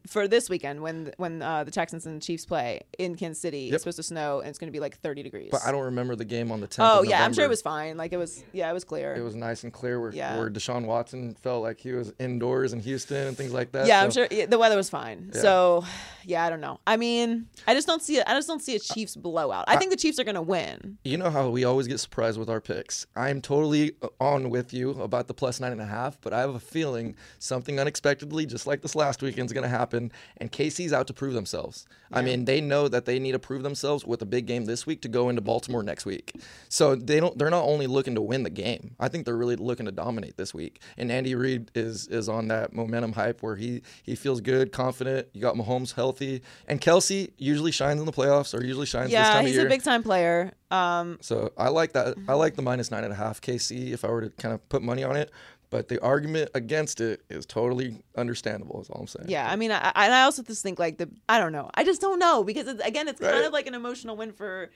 [0.07, 3.61] for this weekend when when uh, the Texans and the Chiefs play in Kansas City,
[3.65, 3.75] Yep.
[3.75, 5.49] it's supposed to snow and it's going to be like 30 degrees.
[5.53, 6.79] but I don't remember the game on the 10th.
[6.81, 7.97] Oh yeah, I'm sure it was fine.
[7.97, 9.15] Like it was, yeah, it was clear.
[9.15, 10.39] It was nice and clear where, Yeah.
[10.39, 13.87] where Deshaun Watson felt like he was indoors in Houston and things like that.
[13.87, 15.31] yeah, I'm sure yeah, the weather was fine.
[15.35, 15.41] Yeah.
[15.41, 15.85] So,
[16.25, 16.81] yeah, I don't know.
[16.87, 18.25] I mean, I just don't see it.
[18.27, 19.65] I just don't see a Chiefs blowout.
[19.69, 20.99] I, think the Chiefs are going to win.
[21.05, 23.07] You know how we always get surprised with our picks.
[23.17, 26.55] I'm totally on with you about the plus nine and a half, but I have
[26.55, 30.11] a feeling something unexpectedly, just like this last weekend, is going to happen.
[30.39, 31.87] And KC's out to prove themselves.
[32.15, 34.87] I mean, they know that they need to prove themselves with a big game this
[34.87, 36.35] week to go into Baltimore next week.
[36.69, 37.39] So they don't.
[37.39, 38.95] They're not only looking to win the game.
[39.01, 40.81] I think they're really looking to dominate this week.
[40.99, 45.29] And Andy Reid is is on that momentum hype where he he feels good, confident.
[45.33, 49.13] You got Mahomes healthy, and Kelce usually shines in the playoffs or usually shines this
[49.15, 49.67] Yeah, time he's of year.
[49.67, 50.53] a big time player.
[50.71, 52.17] Um, So I like that.
[52.29, 54.67] I like the minus nine and a half KC if I were to kind of
[54.69, 55.31] put money on it.
[55.71, 58.83] But the argument against it is totally understandable.
[58.83, 59.31] Is all I'm saying.
[59.31, 61.71] yeah, I mean, I, I, also just think like the I don't know.
[61.75, 64.71] I just don't know because it's, again, it's kind of like an emotional win for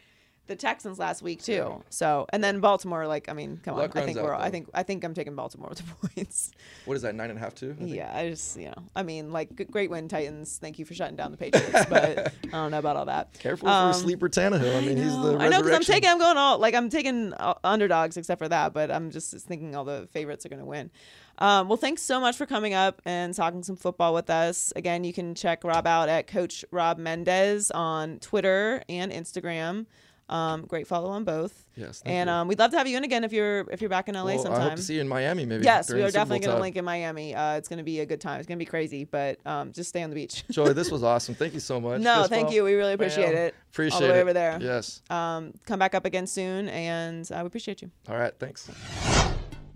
[0.47, 1.83] the Texans last week too.
[1.91, 4.51] So and then Baltimore, like I mean, come Luck on, I think we're all, I
[4.51, 6.53] think I think I'm taking Baltimore with the points.
[6.85, 7.15] What is that?
[7.15, 7.77] Nine and a half too.
[7.81, 7.85] I?
[7.85, 10.59] Yeah, I just you know, I mean, like great win Titans.
[10.61, 13.33] Thank you for shutting down the Patriots, but I don't know about all that.
[13.35, 14.77] Careful Um, for sleeper Tannehill.
[14.77, 17.33] I mean, he's the I know because I'm taking, I'm going all like I'm taking
[17.35, 20.67] uh, underdogs except for that, but I'm just thinking all the favorites are going to
[20.67, 20.91] win.
[21.39, 24.73] Um, well, thanks so much for coming up and talking some football with us.
[24.75, 29.85] Again, you can check Rob out at Coach Rob Mendez on Twitter and Instagram.
[30.29, 31.67] Um, great follow on both.
[31.77, 34.09] Yes, and um, we'd love to have you in again if you're if you're back
[34.09, 34.61] in LA Well, sometime.
[34.61, 35.47] I hope to see you in Miami.
[35.47, 35.65] Maybe.
[35.65, 37.35] Yes, we are definitely going to link in Miami.
[37.35, 38.41] Uh, it's going to be a good time.
[38.41, 40.45] It's going to be crazy, but um, just stay on the beach.
[40.51, 41.35] Joy, this was awesome.
[41.35, 42.01] Thank you so much.
[42.01, 42.65] no, thank you.
[42.65, 43.37] We really appreciate Bam.
[43.37, 43.55] it.
[43.73, 44.23] Appreciate all the way it.
[44.23, 44.59] over there.
[44.61, 45.03] Yes.
[45.11, 47.91] Um, come back up again soon, and I would appreciate you.
[48.09, 48.33] All right.
[48.39, 48.69] Thanks.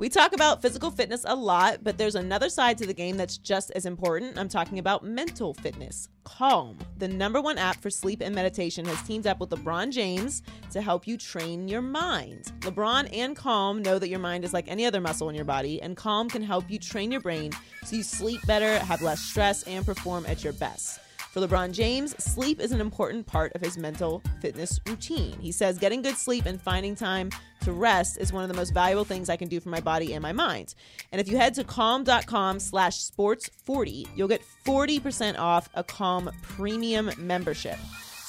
[0.00, 3.36] We talk about physical fitness a lot, but there's another side to the game that's
[3.36, 4.38] just as important.
[4.38, 6.08] I'm talking about mental fitness.
[6.24, 10.42] Calm, the number one app for sleep and meditation, has teamed up with LeBron James
[10.70, 12.50] to help you train your mind.
[12.60, 15.82] LeBron and Calm know that your mind is like any other muscle in your body,
[15.82, 17.52] and Calm can help you train your brain
[17.84, 20.98] so you sleep better, have less stress, and perform at your best.
[21.30, 25.38] For LeBron James, sleep is an important part of his mental fitness routine.
[25.38, 28.74] He says getting good sleep and finding time to rest is one of the most
[28.74, 30.74] valuable things I can do for my body and my mind.
[31.12, 37.12] And if you head to calm.com slash sports40, you'll get 40% off a Calm premium
[37.16, 37.78] membership.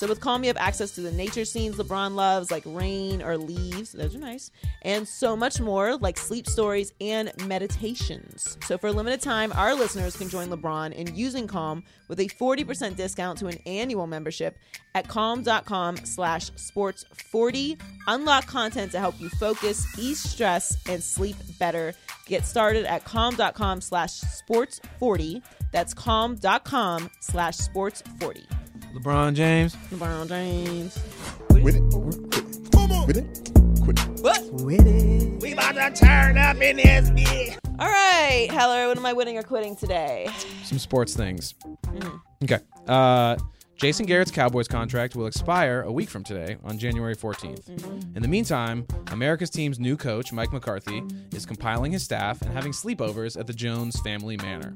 [0.01, 3.37] So with Calm, you have access to the nature scenes LeBron loves, like rain or
[3.37, 3.91] leaves.
[3.91, 4.49] Those are nice.
[4.81, 8.57] And so much more, like sleep stories and meditations.
[8.65, 12.25] So for a limited time, our listeners can join LeBron in using Calm with a
[12.25, 14.57] 40% discount to an annual membership
[14.95, 17.79] at calm.com slash sports40.
[18.07, 21.93] Unlock content to help you focus, ease stress, and sleep better.
[22.25, 25.43] Get started at calm.com slash sports40.
[25.71, 28.60] That's calm.com slash sports40.
[28.93, 29.75] LeBron James.
[29.91, 30.99] LeBron James.
[31.49, 31.83] With it.
[33.07, 33.51] With it.
[33.83, 34.19] Quit it.
[34.21, 34.53] What?
[34.63, 35.41] With it.
[35.41, 37.57] We about to turn up in this bitch.
[37.79, 40.29] All right, Heller, what am I winning or quitting today?
[40.63, 41.55] Some sports things.
[42.43, 42.59] Okay.
[42.87, 43.37] Uh,
[43.81, 47.63] Jason Garrett's Cowboys contract will expire a week from today on January 14th.
[47.63, 48.15] Mm-hmm.
[48.15, 52.73] In the meantime, America's team's new coach, Mike McCarthy, is compiling his staff and having
[52.73, 54.75] sleepovers at the Jones family manor.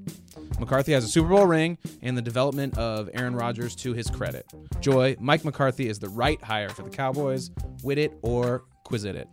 [0.60, 4.52] McCarthy has a Super Bowl ring and the development of Aaron Rodgers to his credit.
[4.80, 7.52] Joy, Mike McCarthy is the right hire for the Cowboys.
[7.84, 9.30] Wit it or quiz it.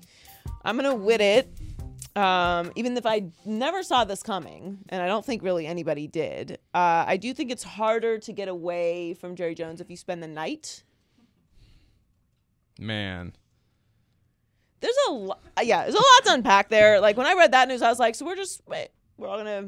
[0.67, 1.49] I'm gonna wit it.
[2.14, 6.59] Um, even if I never saw this coming, and I don't think really anybody did,
[6.75, 10.22] uh, I do think it's harder to get away from Jerry Jones if you spend
[10.22, 10.83] the night.
[12.79, 13.33] Man.
[14.81, 17.01] There's a lot, yeah, there's a lot to unpack there.
[17.01, 19.38] Like when I read that news, I was like, so we're just wait, we're all
[19.38, 19.62] gonna,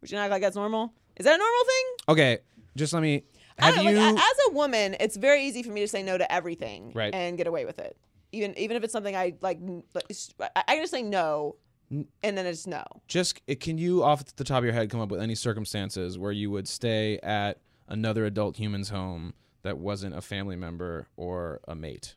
[0.00, 0.92] we're gonna act like that's normal.
[1.16, 1.84] Is that a normal thing?
[2.08, 2.38] Okay,
[2.74, 3.24] just let me.
[3.58, 3.96] I Have don't you.
[4.00, 7.14] like, as a woman, it's very easy for me to say no to everything Right.
[7.14, 7.96] and get away with it.
[8.32, 11.02] Even even if it's something I like, n- like, s- I, I can just say
[11.02, 11.56] no,
[11.90, 12.06] and
[12.38, 12.82] then it's no.
[13.08, 16.18] just uh, can you off the top of your head come up with any circumstances
[16.18, 21.60] where you would stay at another adult human's home that wasn't a family member or
[21.68, 22.14] a mate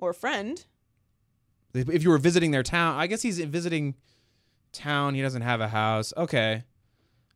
[0.00, 0.64] Or a friend.
[1.74, 3.94] if you were visiting their town i guess he's visiting
[4.72, 6.64] town he doesn't have a house okay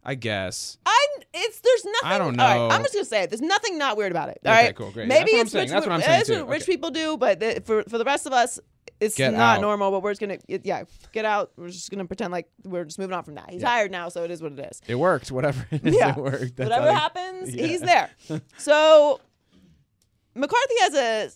[0.04, 0.98] i guess I
[1.34, 2.10] it's there's nothing.
[2.10, 2.68] I don't all right, know.
[2.68, 3.30] I'm just gonna say it.
[3.30, 4.38] There's nothing not weird about it.
[4.44, 5.08] All Okay, right, cool, great.
[5.08, 5.70] Maybe That's what I'm it's rich.
[5.70, 6.72] That's what I'm that's what rich Okay.
[6.72, 8.60] people do, but the, for for the rest of us,
[9.02, 9.60] it's Get not out.
[9.60, 9.90] normal.
[9.90, 11.52] But we're just gonna it- yeah get out.
[11.56, 13.50] We're just gonna pretend like we're just moving on from that.
[13.50, 13.68] He's Yeah.
[13.68, 14.80] hired now, so it is what it is.
[14.86, 16.10] it worked whatever it is Yeah.
[16.10, 17.66] it worked That's Whatever they- happens, Yeah.
[17.66, 18.10] he's there.
[18.58, 19.20] So
[20.34, 21.30] McCarthy has a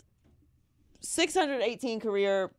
[1.00, 2.50] 618 career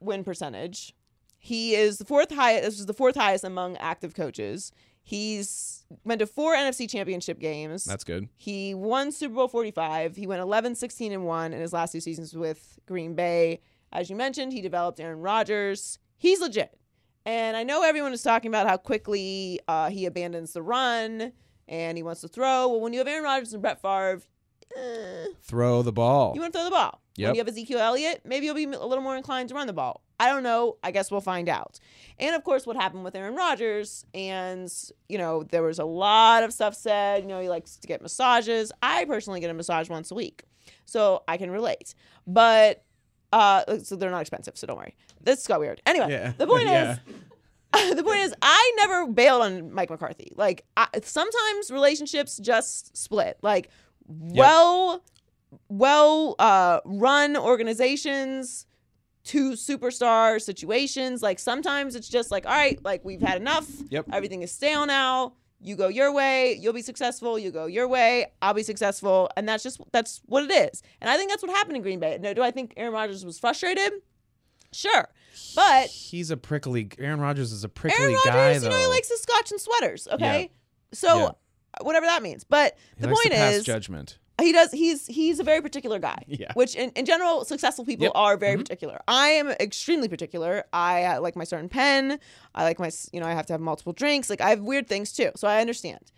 [0.00, 0.94] win percentage.
[1.38, 2.64] He is the fourth highest.
[2.64, 4.72] This is the fourth highest among active coaches.
[5.02, 7.84] He's went to four NFC championship games.
[7.84, 10.16] that's good He won Super Bowl 45.
[10.16, 13.60] He went 11, 16, and 1 in his last two seasons with Green Bay.
[13.92, 15.98] As you mentioned, he developed Aaron Rodgers.
[16.16, 16.78] He's legit.
[17.24, 21.32] And I know everyone is talking about how quickly uh, he abandons the run
[21.68, 22.68] and he wants to throw.
[22.68, 24.22] Well, when you have Aaron Rodgers and Brett Favre,
[24.76, 27.02] eh, throw the ball you want to throw the ball.
[27.16, 27.28] Yep.
[27.28, 29.72] When you have Ezekiel Elliott, maybe you'll be a little more inclined to run the
[29.72, 30.02] ball.
[30.20, 30.76] I don't know.
[30.82, 31.78] I guess we'll find out.
[32.18, 34.72] And of course, what happened with Aaron Rodgers, and
[35.08, 37.22] you know, there was a lot of stuff said.
[37.22, 38.70] You know, he likes to get massages.
[38.82, 40.44] I personally get a massage once a week,
[40.84, 41.94] so I can relate.
[42.26, 42.84] But
[43.36, 44.94] uh, so they're not expensive, so don't worry.
[45.22, 45.80] This got weird.
[45.86, 46.32] Anyway, Yeah.
[46.38, 46.98] the point Yeah.
[47.74, 50.32] is, the point is, I never bailed on Mike McCarthy.
[50.36, 53.38] Like, I, sometimes relationships just split.
[53.42, 53.68] Like,
[54.06, 55.02] well,
[55.68, 58.66] well uh, run organizations
[59.24, 61.22] to superstar situations.
[61.22, 63.68] Like, sometimes it's just like, all right, like we've had enough.
[63.90, 64.06] Yep.
[64.12, 65.34] Everything is stale now.
[65.66, 67.38] You go your way, you'll be successful.
[67.38, 70.80] You go your way, I'll be successful, and that's just that's what it is.
[71.00, 72.16] And I think that's what happened in Green Bay.
[72.20, 73.92] No, do I think Aaron Rodgers was frustrated?
[74.72, 75.08] Sure,
[75.56, 78.80] but he's a prickly aaron Rodgers is a prickly Aaron guy Rodgers, though you know,
[78.80, 80.06] he likes his scotch and sweaters.
[80.12, 80.50] Okay,
[80.92, 81.30] so Yeah.
[81.80, 82.44] whatever that means.
[82.44, 84.70] But He the point is, judgment he does.
[84.72, 86.18] He's he's a very particular guy.
[86.26, 86.52] Yeah.
[86.54, 88.12] Which in, in general, successful people Yep.
[88.14, 88.60] are very Mhm.
[88.60, 89.00] particular.
[89.08, 90.64] I am extremely particular.
[90.72, 92.18] I uh, like my certain pen.
[92.54, 94.28] I like my you know I have to have multiple drinks.
[94.30, 95.30] Like I have weird things too.
[95.36, 96.12] So I understand.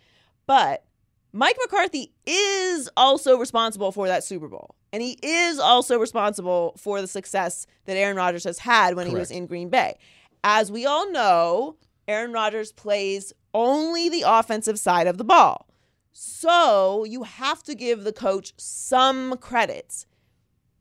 [0.47, 0.83] But
[1.31, 4.75] Mike McCarthy is also responsible for that Super Bowl.
[4.91, 9.13] And he is also responsible for the success that Aaron Rodgers has had when he
[9.13, 9.99] was in Green Bay.
[10.43, 11.75] As we all know,
[12.07, 15.67] Aaron Rodgers plays only the offensive side of the ball.
[16.11, 20.05] So you have to give the coach some credits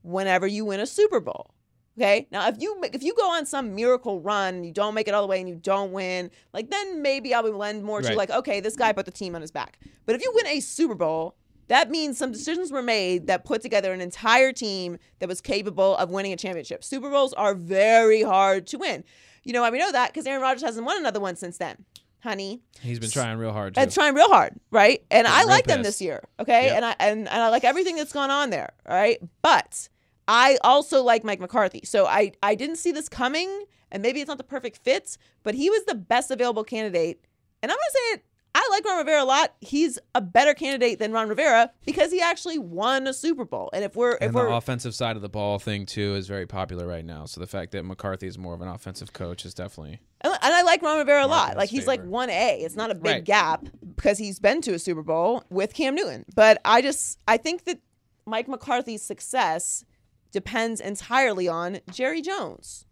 [0.02, 1.54] whenever you win a Super Bowl.
[1.96, 2.28] Okay.
[2.30, 5.14] Now, if you if you go on some miracle run and you don't make it
[5.14, 8.16] all the way and you don't win, like then maybe I'll lend more to Right.
[8.16, 9.80] like, okay, this guy put the team on his back.
[10.06, 11.34] But if you win a Super Bowl,
[11.66, 15.96] that means some decisions were made that put together an entire team that was capable
[15.96, 16.84] of winning a championship.
[16.84, 19.02] Super Bowls are very hard to win.
[19.42, 20.12] You know why we know that?
[20.12, 21.84] Because Aaron Rodgers hasn't won another one since then,
[22.20, 22.60] honey.
[22.80, 23.74] He's been trying real hard.
[23.74, 23.80] Too.
[23.80, 25.02] And trying real hard, right?
[25.10, 26.66] And I like them this year, okay?
[26.66, 26.76] Yep.
[26.76, 29.18] And I and, and I like everything that's gone on there, all right?
[29.42, 29.88] But
[30.26, 31.80] I also like Mike McCarthy.
[31.84, 35.54] So I I didn't see this coming, and maybe it's not the perfect fit, but
[35.54, 37.24] he was the best available candidate.
[37.62, 38.24] And I'm gonna say it.
[38.54, 39.54] I like Ron Rivera a lot.
[39.60, 43.70] He's a better candidate than Ron Rivera because he actually won a Super Bowl.
[43.72, 46.26] And if we're if and the we're offensive side of the ball thing too is
[46.26, 47.24] very popular right now.
[47.26, 50.54] So the fact that McCarthy is more of an offensive coach is definitely And and
[50.54, 51.56] I like Ron Rivera a lot.
[51.56, 52.58] Like he's like one A.
[52.60, 53.24] It's not a big Right.
[53.24, 56.24] gap because he's been to a Super Bowl with Cam Newton.
[56.34, 57.78] But I just I think that
[58.26, 59.84] Mike McCarthy's success
[60.32, 62.86] depends entirely on Jerry Jones.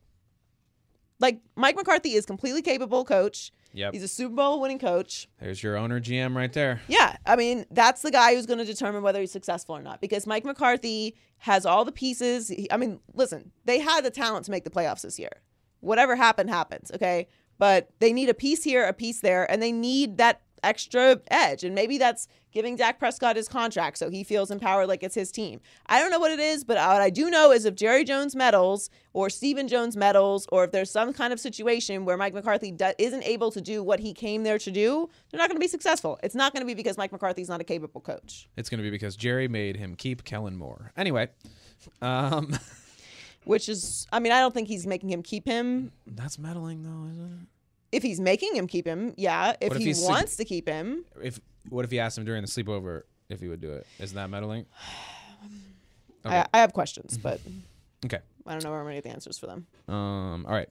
[1.19, 3.51] Like Mike McCarthy is completely capable coach.
[3.77, 3.93] Yep.
[3.93, 5.29] He's a Super Bowl winning coach.
[5.39, 6.81] there's your owner GM right there.
[6.89, 10.01] Yeah, I mean that's the guy who's going to determine whether he's successful or not.
[10.01, 12.49] Because Mike McCarthy has all the pieces.
[12.49, 15.43] He- I mean, listen, they had the talent to make the playoffs this year.
[15.81, 16.91] Whatever happened, happens.
[16.95, 21.21] Okay, but they need a piece here, a piece there, and they need that extra
[21.31, 21.65] edge.
[21.65, 25.31] And maybe that's giving Dak Prescott his contract so he feels empowered like it's his
[25.31, 25.61] team.
[25.87, 28.35] I don't know what it is, but what I do know is if Jerry Jones
[28.35, 32.73] meddles or Stephen Jones meddles, or if there's some kind of situation where Mike McCarthy
[32.73, 35.61] do- isn't able to do what he came there to do, they're not going to
[35.65, 36.19] be successful.
[36.23, 38.83] It's not going to be because Mike McCarthy's not a capable coach, It's going to
[38.83, 40.93] be because Jerry made him keep Kellen Moore.
[40.97, 41.29] Anyway,
[42.03, 42.59] um,
[43.45, 45.93] which is, I mean, I don't think he's making him keep him.
[46.07, 47.49] that's meddling though, isn't
[47.93, 49.55] If he's making him keep him, yeah.
[49.61, 51.05] If, if he he's sig- wants to keep him.
[51.23, 53.87] If what if he asked him during the sleepover if he would do it?
[53.99, 54.67] Isn't that meddling?
[56.25, 56.39] Okay.
[56.41, 57.41] I, I have questions, but
[58.05, 58.19] Okay.
[58.47, 59.67] I don't know where I'm going to get the answers for them.
[59.87, 60.45] Um.
[60.45, 60.69] All right.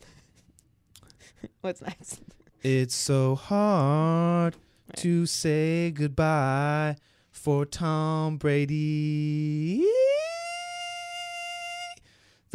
[1.61, 2.19] What's next?
[2.61, 4.57] It's so hard
[4.97, 6.97] to say goodbye
[7.31, 9.85] for Tom Brady.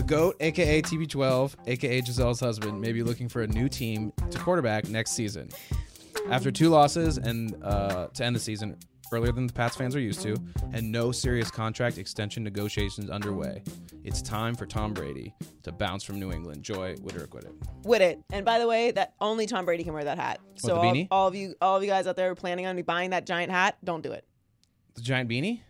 [0.01, 4.39] The GOAT, aka TB12, aka Gisele's husband, may be looking for a new team to
[4.39, 5.51] quarterback next season.
[6.31, 8.79] After two losses and uh, to end the season
[9.13, 10.39] earlier than the Pats fans are used to,
[10.73, 13.63] and no serious contract extension negotiations underway,
[14.03, 15.35] it's time for Tom Brady
[15.65, 16.63] to bounce from New England.
[16.63, 17.53] Joy, would or quit it?
[17.85, 18.21] With it.
[18.33, 20.41] And by the way, that only Tom Brady can wear that hat.
[20.55, 23.27] So all, all of you, all of you guys out there planning on buying that
[23.27, 24.25] giant hat, don't do it.
[24.95, 25.61] The giant beanie?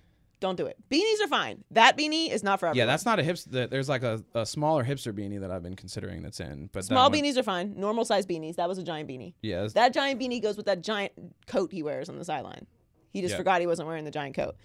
[0.40, 0.76] Don't do it.
[0.90, 1.62] Beanies are fine.
[1.70, 2.79] That beanie is not for everyone.
[2.79, 3.68] Yeah, that's not a hipster.
[3.68, 6.70] There's like a, a smaller hipster beanie that I've been considering that's in.
[6.72, 7.74] But small one- beanies are fine.
[7.79, 8.57] Normal size beanies.
[8.57, 9.35] That was a giant beanie.
[9.42, 11.12] Yeah, that's- That giant beanie goes with that giant
[11.46, 12.66] coat he wears on the sideline.
[13.12, 13.37] He just Yeah.
[13.38, 14.57] forgot he wasn't wearing the giant coat.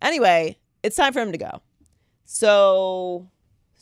[0.00, 1.60] Anyway, it's time for him to go.
[2.26, 3.28] So,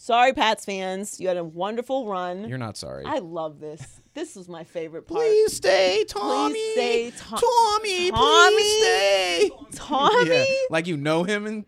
[0.03, 1.21] sorry, Pats fans.
[1.21, 2.49] You had a wonderful run.
[2.49, 3.05] you're not sorry.
[3.07, 4.01] I love this.
[4.15, 5.21] This was my favorite part.
[5.21, 6.53] please stay, Tommy.
[6.55, 8.11] Please stay, Tom- Tommy.
[8.11, 8.57] Tommy?
[8.57, 9.51] Please stay.
[9.75, 10.29] Tommy?
[10.29, 11.65] Yeah, like you know him, and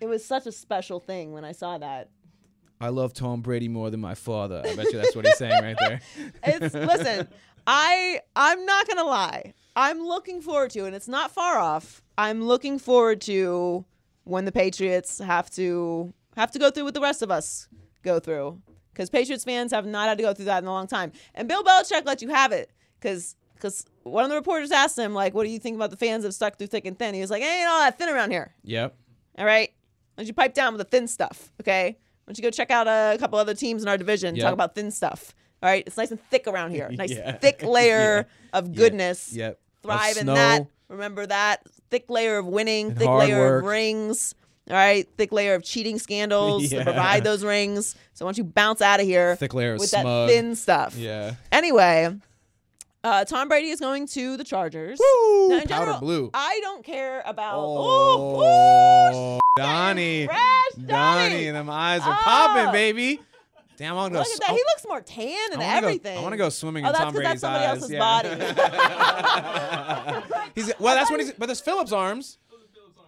[0.00, 2.10] It was such a special thing when I saw that.
[2.82, 4.62] I love Tom Brady more than my father.
[4.64, 6.00] I bet you that's what he's saying right there.
[6.42, 7.28] It's listen,
[7.66, 9.54] I I'm not gonna lie.
[9.76, 12.02] I'm looking forward to, and it's not far off.
[12.18, 13.84] I'm looking forward to
[14.24, 17.68] when the Patriots have to have to go through what the rest of us
[18.02, 18.60] go through,
[18.92, 21.12] because Patriots fans have not had to go through that in a long time.
[21.34, 25.12] And Bill Belichick let you have it, because because one of the reporters asked him
[25.14, 27.14] like, "What do you think about the fans that have stuck through thick and thin?"
[27.14, 28.94] He was like, "Ain't all that thin around here." Yep.
[29.38, 29.68] All right.
[30.14, 31.52] Why don't you pipe down with the thin stuff?
[31.60, 31.96] Okay.
[32.24, 34.34] Why don't you go check out a couple other teams in our division?
[34.34, 34.44] Yep.
[34.44, 35.34] Talk about thin stuff.
[35.62, 35.84] All right.
[35.86, 36.88] It's nice and thick around here.
[36.96, 37.32] Nice Yeah.
[37.32, 38.58] thick layer Yeah.
[38.58, 39.32] of goodness.
[39.34, 39.60] Yep.
[39.82, 40.66] Thrive Of in that.
[40.88, 43.62] Remember that thick layer of winning, And thick layer work.
[43.64, 44.34] of rings.
[44.68, 46.78] All right, thick layer of cheating scandals Yeah.
[46.80, 47.96] to provide those rings.
[48.14, 50.04] So don't you bounce out of here Thick layer of with smug.
[50.04, 50.96] that thin stuff?
[50.96, 51.34] Yeah.
[51.50, 52.14] Anyway,
[53.02, 55.00] uh, Tom Brady is going to the Chargers.
[55.00, 55.48] Woo!
[55.48, 56.30] Now, in Powder general, blue.
[56.34, 57.56] I don't care about.
[57.58, 60.26] Oh, Oh, ooh, Donnie.
[60.26, 60.38] fresh,
[60.86, 61.50] Donnie, Donnie.
[61.50, 62.22] them eyes are Oh.
[62.22, 63.20] popping, baby.
[63.76, 64.18] Damn, I'm gonna go.
[64.18, 64.50] Look at that.
[64.50, 66.14] s- He looks more tan and I wanna everything.
[66.14, 67.76] Go, I want to go swimming Oh, in Tom Brady's that's somebody eyes.
[67.76, 67.98] else's yeah.
[67.98, 68.28] body.
[70.54, 70.94] he's well.
[70.94, 71.32] That's when he's.
[71.32, 72.36] But there's Philip's arms.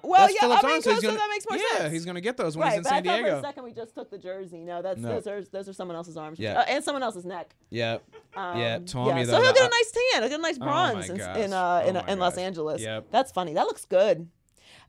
[0.02, 0.84] Well, That's yeah, Philip's I mean, arms.
[0.84, 1.82] so, gonna, that makes more yeah, sense.
[1.84, 3.42] Yeah, he's gonna get those when right, he's in but San I thought for a
[3.42, 4.58] second we just took the jersey.
[4.64, 5.08] No, that's No.
[5.08, 6.38] those are those are someone else's arms.
[6.38, 6.58] Yeah.
[6.60, 7.54] Uh, and someone else's neck.
[7.70, 7.98] Yeah,
[8.36, 8.78] Um, yeah.
[8.80, 9.32] Tommy yeah, though.
[9.32, 10.22] so he'll get a nice tan.
[10.22, 12.36] He'll get a nice Oh bronze my in in, uh, in, Oh in Los.
[12.36, 12.80] Angeles.
[12.82, 13.06] Yep.
[13.10, 13.54] That's funny.
[13.54, 14.28] That looks good.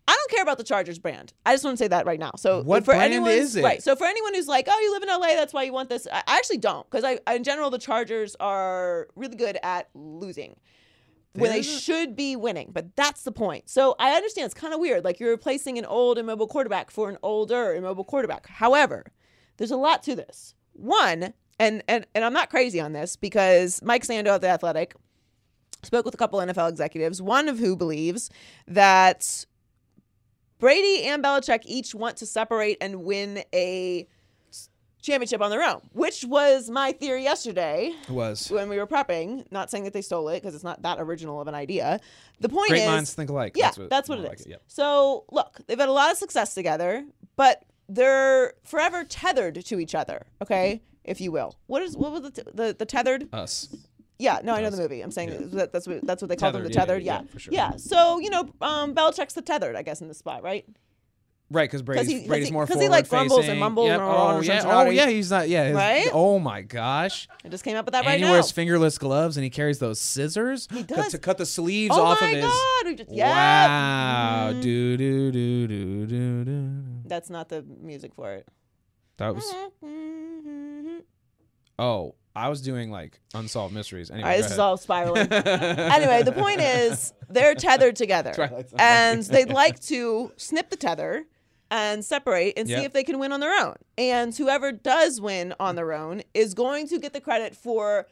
[0.06, 1.32] I don't care about the Chargers brand.
[1.45, 2.32] I just want to say that right now.
[2.36, 3.64] So What for brand anyone, is it?
[3.64, 3.82] Right.
[3.82, 6.07] So for anyone who's like, oh, you live in LA, that's why you want this.
[6.11, 9.88] I, I actually don't, because I, I- in general the Chargers are really good at
[9.93, 10.57] losing
[11.34, 12.70] when they should be winning.
[12.72, 13.70] But that's the point.
[13.70, 15.04] So I understand it's kind of weird.
[15.04, 18.48] Like you're replacing an old immobile quarterback for an older immobile quarterback.
[18.48, 19.12] However,
[19.58, 20.56] there's a lot to this.
[20.74, 24.96] One, and and and I'm not crazy on this because Mike Sando at the Athletic
[25.84, 28.30] spoke with a couple NFL executives, one of who believes
[28.68, 29.46] that
[30.60, 34.08] Brady and Belichick each want to separate and win a
[35.04, 38.49] championship on their own, which was my theory yesterday It was.
[38.49, 39.45] when we were prepping.
[39.51, 41.99] Not saying that they stole it because it's not that original of an idea.
[42.39, 43.54] The point Great is, minds think alike.
[43.56, 44.47] yeah, that's what, more it like is.
[44.47, 44.64] Yep.
[44.68, 49.93] So look, they've had a lot of success together, but they're forever tethered to each
[49.93, 50.26] other.
[50.41, 51.56] Okay, if you will.
[51.68, 53.28] What is what was the t- the, the tethered?
[53.34, 53.68] Us.
[54.20, 55.01] Yeah, no, I know the movie.
[55.01, 57.14] I'm saying that, that's what that's what they call them, the Tethered, yeah, tethered.
[57.14, 57.54] yeah, Yeah, yeah, for sure.
[57.54, 57.76] Yeah.
[57.76, 60.66] So you know, um, Belichick's the tethered, I guess, in this spot, right?
[61.52, 64.00] Right, because Brady's, he- Brady's he- more 'cause forward he, like, grumbles and mumbles Yep.
[64.02, 64.64] and Oh yeah.
[64.66, 65.08] Oh yeah.
[65.08, 65.48] He's not.
[65.50, 65.66] Yeah.
[65.66, 66.10] his- Right?
[66.12, 67.28] Oh my gosh.
[67.46, 68.32] I just came up with that and right he now.
[68.32, 71.10] wears fingerless gloves and he carries those scissors He does.
[71.12, 72.44] to cut the sleeves oh off of his.
[72.44, 72.86] god!
[72.86, 73.68] We just, yeah.
[73.68, 74.54] Wow.
[74.54, 74.62] Mhm.
[74.64, 76.74] Do do do do do do.
[77.06, 78.48] That's not the music for it.
[79.18, 79.54] That was.
[81.80, 84.10] Oh, I was doing like unsolved mysteries.
[84.12, 85.28] Anyway, All right, go this is all spiraling.
[85.32, 88.34] anyway, the point is they're tethered together,
[88.78, 91.26] and they'd like to snip the tether
[91.74, 93.74] and separate and see if they can win on their own.
[93.97, 98.05] And whoever does win on their own is going to get the credit for.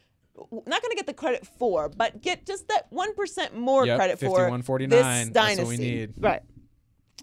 [0.52, 3.98] Not going to get the credit for, but get just that one percent more Yep,
[3.98, 4.90] credit for 51-49.
[4.90, 5.64] this That's dynasty.
[5.64, 6.14] what we need.
[6.18, 6.42] Right.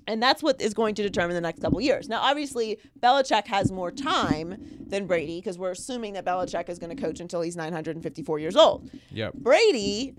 [0.07, 2.09] And that's what is going to determine the next couple years.
[2.09, 6.95] Now, obviously, Belichick has more time than Brady because we're assuming that Belichick is going
[6.97, 8.89] to coach until he's 954 years old.
[9.11, 9.35] Yep.
[9.35, 10.15] Brady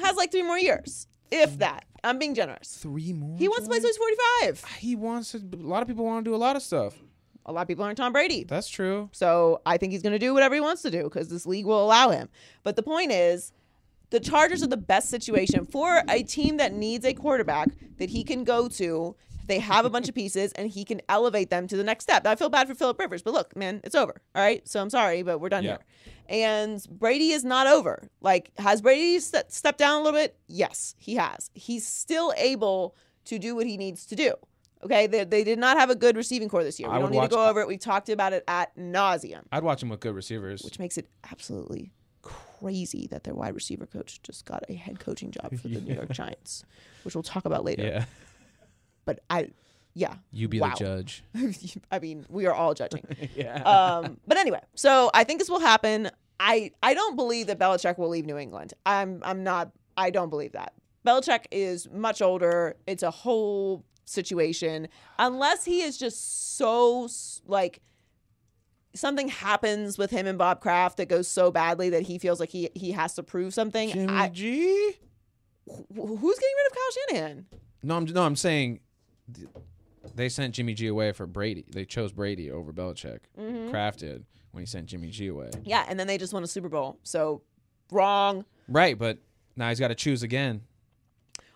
[0.00, 1.84] has like three more years, if that.
[2.04, 2.76] I'm being generous.
[2.76, 3.36] Three more.
[3.38, 4.64] He wants to play till he's 45.
[4.78, 5.38] He wants to.
[5.38, 6.94] A lot of people want to do a lot of stuff.
[7.46, 8.44] A lot of people aren't Tom Brady.
[8.44, 9.08] That's true.
[9.12, 11.64] So I think he's going to do whatever he wants to do because this league
[11.64, 12.28] will allow him.
[12.62, 13.52] But the point is,
[14.10, 17.68] the Chargers are the best situation for a team that needs a quarterback
[17.98, 19.16] that he can go to.
[19.48, 22.22] They have a bunch of pieces and he can elevate them to the next step.
[22.24, 24.20] Now, I feel bad for Philip Rivers, but look, man, it's over.
[24.34, 24.66] All right.
[24.68, 25.78] So I'm sorry, but we're done Yeah.
[25.78, 25.80] here.
[26.28, 28.08] And Brady is not over.
[28.20, 30.36] Like, has Brady ste- stepped down a little bit?
[30.46, 31.50] Yes, he has.
[31.54, 32.94] He's still able
[33.24, 34.34] to do what he needs to do.
[34.84, 36.88] Okay, they, they did not have a good receiving corps this year.
[36.88, 37.66] We I don't need to go over it.
[37.66, 40.62] We talked about it at nauseum I'd watch him with good receivers.
[40.62, 41.90] which makes it absolutely
[42.22, 45.94] crazy that their wide receiver coach just got a head coaching job for the New
[45.94, 46.64] York Giants,
[47.04, 47.82] which we'll talk about later.
[47.84, 48.04] yeah.
[49.08, 49.48] But I,
[49.94, 50.68] yeah, You be Wow.
[50.68, 51.24] the judge.
[51.90, 53.04] I mean, we are all judging.
[53.34, 53.62] yeah.
[53.62, 56.10] um, but anyway, so I think this will happen.
[56.38, 58.74] I I don't believe that Belichick will leave New England.
[58.84, 59.72] I'm I'm not.
[59.96, 60.74] I don't believe that.
[61.06, 62.76] Belichick is much older.
[62.86, 64.88] It's a whole situation.
[65.18, 67.08] Unless he is just so
[67.46, 67.80] like
[68.94, 72.50] something happens with him and Bob Kraft that goes so badly that he feels like
[72.50, 73.88] he he has to prove something.
[73.90, 74.92] Jimmy I, G.
[75.66, 77.46] wh- who's getting rid of Kyle Shanahan?
[77.82, 78.80] No, I'm no, I'm saying
[80.14, 81.64] they sent Jimmy G away for Brady.
[81.70, 83.20] They chose Brady over Belichick.
[83.38, 83.70] Mm-hmm.
[83.70, 85.50] Kraft did when he sent Jimmy G away.
[85.64, 86.98] Yeah, and then they just won a Super Bowl.
[87.02, 87.42] So
[87.90, 88.44] wrong.
[88.68, 89.18] Right, but
[89.56, 90.62] now he's got to choose again.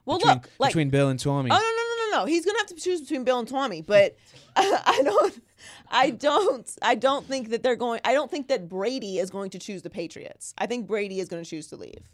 [0.05, 1.51] Well, between, look, like between Bill and Tommy.
[1.53, 2.27] Oh no no no no no!
[2.27, 4.17] He's gonna have to choose between Bill and Tommy, but
[4.57, 5.43] I don't,
[5.91, 8.01] I don't, I don't think that they're going.
[8.05, 10.55] I don't think that Brady is going to choose the Patriots.
[10.59, 12.11] I think Brady is going to choose to leave.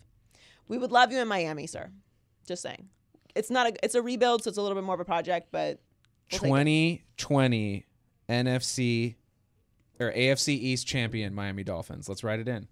[0.69, 1.91] We would love you in Miami, sir.
[2.47, 2.89] Just saying,
[3.35, 5.49] it's not a, it's a rebuild, so it's a little bit more of a project,
[5.51, 5.81] but
[6.33, 6.47] we'll take it.
[7.17, 7.87] 2020
[8.29, 9.15] NFC
[10.01, 12.09] or AFC East champion Miami Dolphins.
[12.09, 12.69] Let's write it in.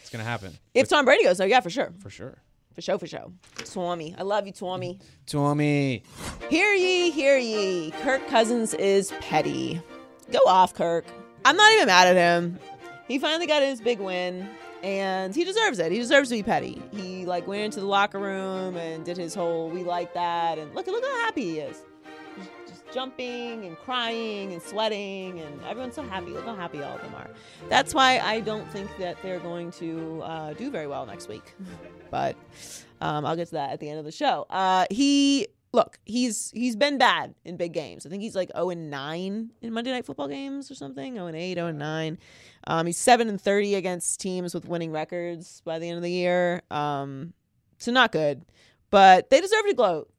[0.00, 2.38] It's gonna happen if Tom Brady goes, though, yeah, for sure, for sure.
[2.74, 3.26] for sure, for sure.
[3.64, 4.98] Tommy, I love you, Tommy.
[5.26, 6.02] Tommy.
[6.48, 7.90] Hear ye, hear ye.
[8.02, 9.82] Kirk Cousins is petty.
[10.32, 11.04] Go off, Kirk.
[11.44, 12.58] I'm not even mad at him.
[13.06, 14.48] He finally got his big win,
[14.82, 15.92] and he deserves it.
[15.92, 16.82] He deserves to be petty.
[16.92, 20.74] He like went into the locker room and did his whole "we like that" and
[20.74, 21.82] look, look how happy he is.
[22.66, 26.30] Just, jumping and crying and sweating, and everyone's so happy.
[26.30, 27.28] Look how happy all of them are.
[27.68, 31.54] That's why I don't think that they're going to uh, do very well next week.
[32.10, 32.36] But
[33.02, 34.46] um, I'll get to that at the end of the show.
[34.48, 38.06] Uh, he look, he's he's been bad in big games.
[38.06, 41.14] I think he's like 0 and 9 in Monday night football games or something.
[41.14, 42.18] 0 and 8, 0 and 9.
[42.66, 46.10] Um, he's 7 and 30 against teams with winning records by the end of the
[46.10, 46.62] year.
[46.70, 47.32] Um,
[47.78, 48.44] so not good.
[48.90, 50.10] But they deserve to gloat.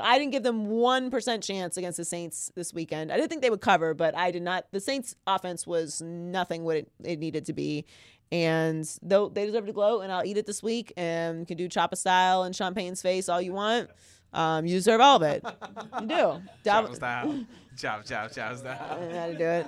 [0.00, 3.10] I didn't give them 1% chance against the Saints this weekend.
[3.10, 4.66] I didn't think they would cover, but I did not.
[4.70, 7.84] The Saints offense was nothing what it, it needed to be.
[8.30, 11.56] And though they deserve to gloat, and I'll eat it this week and you can
[11.56, 13.90] do Choppa style and champagne's face all you want.
[14.34, 15.44] Um, you deserve all of it.
[16.00, 16.42] You do.
[16.64, 17.44] Dal- style.
[17.78, 18.98] Chop, chop, chop style.
[18.98, 19.66] don't know how to do it.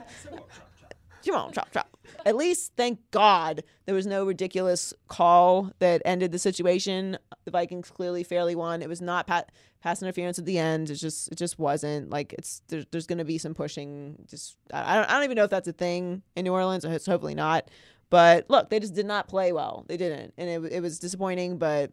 [1.25, 1.89] come on, chop, chop.
[2.25, 7.17] At least, thank God, there was no ridiculous call that ended the situation.
[7.45, 8.83] The Vikings clearly fairly won.
[8.83, 10.91] It was not pat- pass interference at the end.
[10.91, 12.11] It just, it just wasn't.
[12.11, 14.17] Like it's there, there's going to be some pushing.
[14.29, 16.85] Just I don't, I don't even know if that's a thing in New Orleans.
[16.85, 17.71] It's hopefully not.
[18.11, 19.85] But look, they just did not play well.
[19.89, 21.59] They didn't, and it, it was disappointing.
[21.59, 21.91] But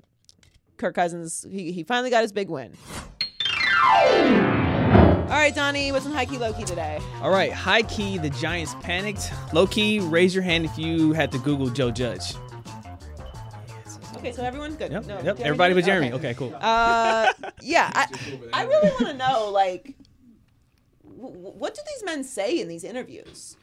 [0.78, 2.74] Kirk Cousins, he, he finally got his big win.
[5.24, 7.00] All right, Donnie, what's in high key, low key today?
[7.22, 9.32] All right, high key, the Giants panicked.
[9.54, 12.36] Low key, raise your hand if you had to Google Joe Judge.
[14.18, 14.92] Okay, so everyone good.
[14.92, 15.24] Yep, No, yep.
[15.24, 15.44] Jeremy?
[15.44, 16.12] Everybody but Jeremy.
[16.14, 16.54] Okay, cool.
[16.60, 18.08] Uh, yeah, I,
[18.54, 19.96] I really want to know, like,
[21.04, 23.58] w- w- what do these men say in these interviews?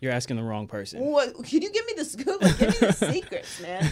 [0.00, 1.00] You're asking the wrong person.
[1.00, 2.42] What can you give me the scoop?
[2.42, 3.84] Like, give me the secrets, man.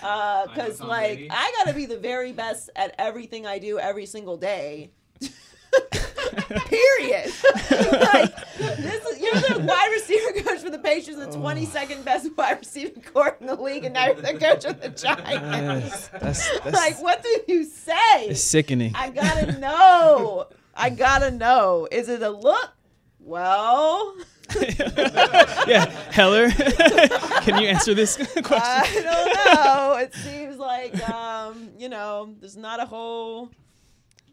[0.00, 4.36] Because uh, like I gotta be the very best at everything I do every single
[4.36, 4.90] day.
[6.66, 7.32] Period.
[7.70, 12.58] like this is you're the wide receiver coach for the Patriots, the 22nd best wide
[12.60, 16.08] receiver court in the league, and now you're the coach of the Giants.
[16.08, 18.26] That's, that's, like, what do you say?
[18.28, 18.92] it's sickening.
[18.94, 20.46] I gotta know.
[20.74, 21.88] I gotta know.
[21.90, 22.72] Is it a look?
[23.18, 24.16] Well,
[25.66, 26.50] yeah, Heller,
[27.42, 28.56] can you answer this question?
[28.58, 29.96] I don't know.
[29.98, 33.50] It seems like um, you know, there's not a whole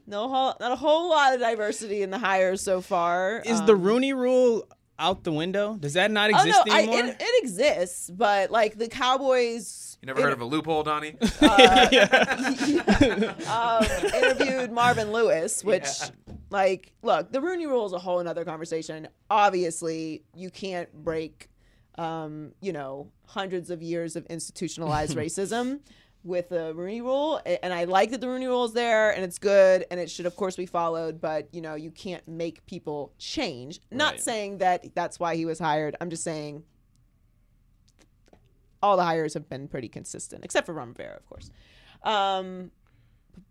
[0.06, 3.42] no whole not a whole lot of diversity in the hires so far.
[3.46, 4.68] Is Um, the Rooney Rule
[5.00, 5.76] out the window?
[5.80, 7.00] Does that not exist Oh no, I, anymore?
[7.06, 9.68] it, it exists, but like the Cowboys
[10.04, 11.16] You never heard of a loophole, Donnie?
[13.48, 15.88] um, interviewed Marvin Lewis, which,
[16.50, 19.08] like, look, the Rooney Rule is a whole another conversation.
[19.30, 21.50] Obviously, you can't break,
[21.98, 25.80] um, you know, hundreds of years of institutionalized racism
[26.26, 29.40] with the Rooney Rule, and I like that the Rooney Rule is there, and it's
[29.40, 31.22] good, and it should, of course, be followed.
[31.22, 33.80] But you know, you can't make people change.
[33.90, 34.22] Not Right.
[34.22, 35.96] saying that that's why he was hired.
[36.02, 36.64] I'm just saying
[38.84, 41.50] all the hires have been pretty consistent, except for Ron Rivera, of course.
[42.04, 42.70] Um,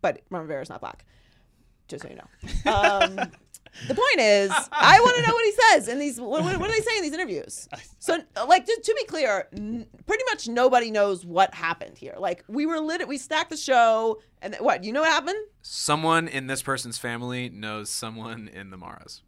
[0.01, 1.05] but Ron Rivera is not black,
[1.89, 2.71] just so you know.
[2.71, 3.17] Um,
[3.89, 6.21] the point is, I want to know what he says in these.
[6.21, 7.69] What, what, what do they say in these interviews?
[7.99, 8.19] So,
[8.49, 12.17] like, just to be clear, n- pretty much nobody knows what happened here.
[12.19, 13.07] Like, we were lit.
[13.07, 14.83] We stacked the show, and th- what?
[14.83, 15.39] You know what happened?
[15.63, 19.23] Someone in this person's family knows someone in the Maras.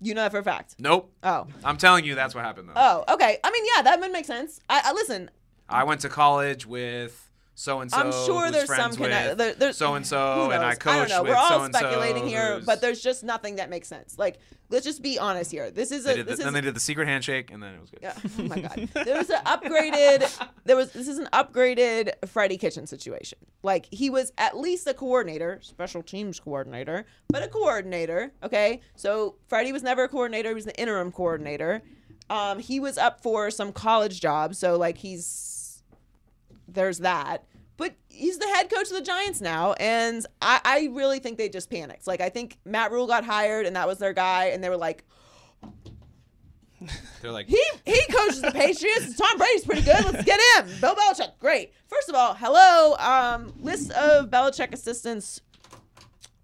[0.00, 0.76] You know that for a fact.
[0.78, 1.12] Nope.
[1.22, 2.74] Oh, I'm telling you, that's what happened though.
[2.76, 3.38] oh, okay.
[3.42, 4.60] I mean, yeah, that would make sense.
[4.70, 5.30] I, I listen.
[5.68, 7.27] I went to college with
[7.58, 7.96] so and so.
[7.96, 9.36] I'm sure there's some connect.
[9.36, 10.78] There, there's So and so, and I knows?
[10.86, 11.22] I don't know.
[11.24, 11.80] with We're all so and so.
[11.80, 14.16] speculating here, but there's just nothing that makes sense.
[14.16, 14.38] Like,
[14.68, 15.72] let's just be honest here.
[15.72, 17.80] This is a did the, is then they did the secret handshake, and then it
[17.80, 17.98] was good.
[18.00, 18.14] Yeah.
[18.38, 18.88] Oh my god.
[19.04, 20.46] There was an upgraded.
[20.66, 20.92] There was.
[20.92, 23.38] This is an upgraded Freddie Kitchens situation.
[23.64, 28.30] Like he was at least a coordinator, special teams coordinator, but a coordinator.
[28.44, 28.82] Okay.
[28.94, 30.50] So Freddie was never a coordinator.
[30.50, 31.82] He was the interim coordinator.
[32.30, 34.54] Um, he was up for some college job.
[34.54, 35.24] So like he's
[36.68, 37.44] there's that.
[37.76, 41.48] But he's the head coach of the Giants now, and I, I really think they
[41.48, 42.06] just panicked.
[42.06, 44.76] Like I think Matt Rhule got hired, and that was their guy, and they were
[44.76, 45.04] like,
[47.22, 49.16] They're like, he he coaches the Patriots.
[49.16, 50.04] Tom Brady's pretty good.
[50.04, 50.68] Let's get him.
[50.80, 51.72] Bill Belichick, great.
[51.88, 52.96] First of all, hello.
[52.96, 55.40] Um, list of Belichick assistants.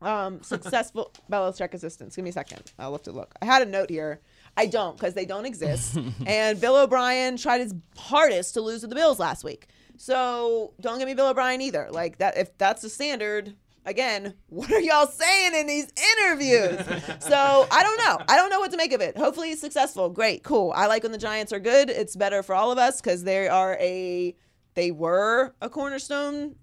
[0.03, 2.17] Um, successful Belichick assistants.
[2.17, 2.73] Give me a second.
[2.79, 3.35] I'll have to look.
[3.41, 4.21] I had a note here.
[4.57, 5.99] I don't because they don't exist.
[6.27, 9.69] and Bill O'Brien tried his hardest to lose to the Bills last week.
[9.97, 11.89] So don't give me Bill O'Brien either.
[11.91, 12.37] Like that.
[12.37, 13.57] If that's the standard.
[13.87, 15.93] Again, what are y'all saying in these
[16.23, 16.81] interviews?
[17.19, 18.25] so I don't know.
[18.29, 19.17] I don't know what to make of it.
[19.17, 20.09] Hopefully he's successful.
[20.09, 20.73] Great, cool.
[20.75, 21.91] I like when the Giants are good.
[21.91, 24.35] It's better for all of us because they are a
[24.75, 26.57] they were a cornerstone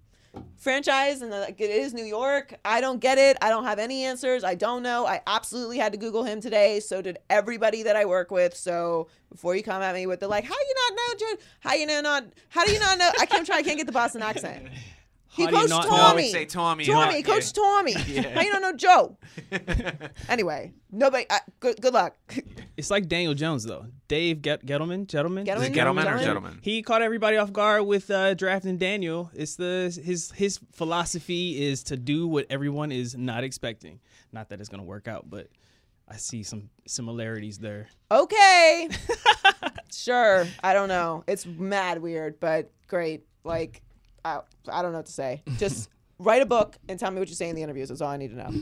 [0.58, 2.54] franchise and like it is New York.
[2.64, 3.38] I don't get it.
[3.42, 4.44] I don't have any answers.
[4.44, 5.06] I don't know.
[5.06, 6.80] I absolutely had to Google him today.
[6.80, 8.56] So did everybody that I work with.
[8.56, 11.40] So before you come at me with the like, how you not know, Jude?
[11.60, 12.26] How you know not?
[12.50, 13.10] How do you not know?
[13.20, 13.58] I can't try.
[13.58, 14.68] I can't get the Boston accent.
[15.34, 15.90] He How do you coached not know?
[15.90, 16.30] Tommy.
[16.30, 16.84] Say Tommy.
[16.86, 17.22] Tommy, Yeah.
[17.22, 17.94] Coach Tommy.
[18.34, 19.18] How you don't know Joe?
[20.30, 21.26] anyway, nobody.
[21.30, 22.16] I, good, good luck.
[22.78, 23.86] It's like Daniel Jones though.
[24.08, 25.58] Dave Get- Gettleman, Gettleman, Gettleman?
[25.58, 26.24] Is it Gettleman or Gentleman?
[26.24, 26.60] Gentleman?
[26.64, 29.30] He caught everybody off guard with uh, drafting Daniel.
[29.36, 34.00] It's the his his philosophy is to do what everyone is not expecting.
[34.32, 35.48] Not that it's gonna work out, but
[36.08, 37.88] I see some similarities there.
[38.10, 38.90] Okay.
[39.92, 40.48] sure.
[40.64, 41.24] I don't know.
[41.28, 43.24] It's mad weird, but great.
[43.44, 43.84] Like,
[44.24, 44.40] I,
[44.72, 45.44] I don't know what to say.
[45.58, 47.90] Just write a book and tell me what you say in the interviews.
[47.90, 48.54] That's all I need to know.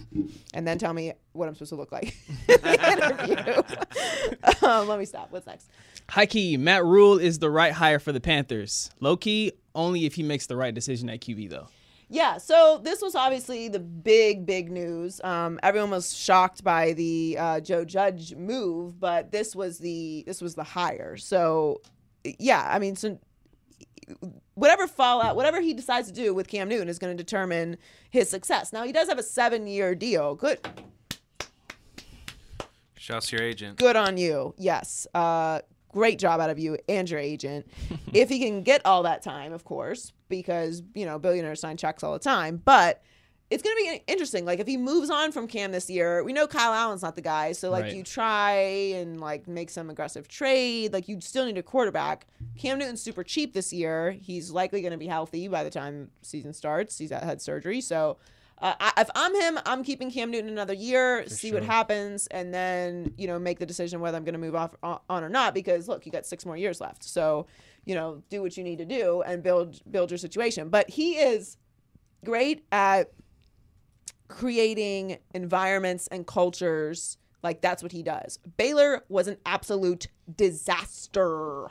[0.54, 2.16] And then tell me what I'm supposed to look like
[2.48, 4.68] in the interview.
[4.68, 5.32] um, let me stop.
[5.32, 5.70] What's next?
[6.10, 8.90] High key, Matt Rhule is the right hire for the Panthers.
[9.00, 11.68] Low key, only if he makes the right decision at QB though.
[12.12, 15.22] Yeah, so this was obviously the big, big news.
[15.24, 20.42] Um, everyone was shocked by the uh, Joe Judge move, but this was the this
[20.42, 21.18] was the hire.
[21.18, 21.82] So,
[22.24, 23.20] yeah, I mean, so
[24.56, 27.78] whatever fallout, whatever he decides to do with Cam Newton is going to determine
[28.10, 28.74] his success.
[28.74, 30.36] Now he does have a seven year deal.
[30.36, 30.60] Good,
[32.98, 33.78] Shouts to your agent.
[33.78, 34.54] good on you.
[34.58, 35.08] Yes.
[35.14, 37.66] Uh, great job out of you and your agent.
[38.14, 42.04] if he can get all that time, of course, because, you know, billionaires sign checks
[42.04, 42.62] all the time.
[42.64, 43.02] But
[43.50, 44.46] it's going to be interesting.
[44.46, 47.22] Like, if he moves on from Cam this year, we know Kyle Allen's not the
[47.22, 47.52] guy.
[47.54, 47.94] So, like, Right.
[47.96, 48.52] you try
[48.96, 50.94] and, like, make some aggressive trade.
[50.94, 52.28] Like, you still need a quarterback.
[52.58, 54.12] Cam Newton's super cheap this year.
[54.12, 56.98] He's likely going to be healthy by the time season starts.
[56.98, 57.82] He's had surgery.
[57.82, 58.18] So,
[58.62, 62.54] uh, I, if I'm him, I'm keeping Cam Newton another year, see what happens, and
[62.54, 65.54] then you know make the decision whether I'm going to move off on or not.
[65.54, 67.48] Because look, you got six more years left, so
[67.86, 70.68] you know do what you need to do and build build your situation.
[70.68, 71.56] But he is
[72.26, 73.14] great at
[74.30, 77.18] creating environments and cultures.
[77.44, 78.40] Like that's what he does.
[78.58, 81.70] Baylor was an absolute disaster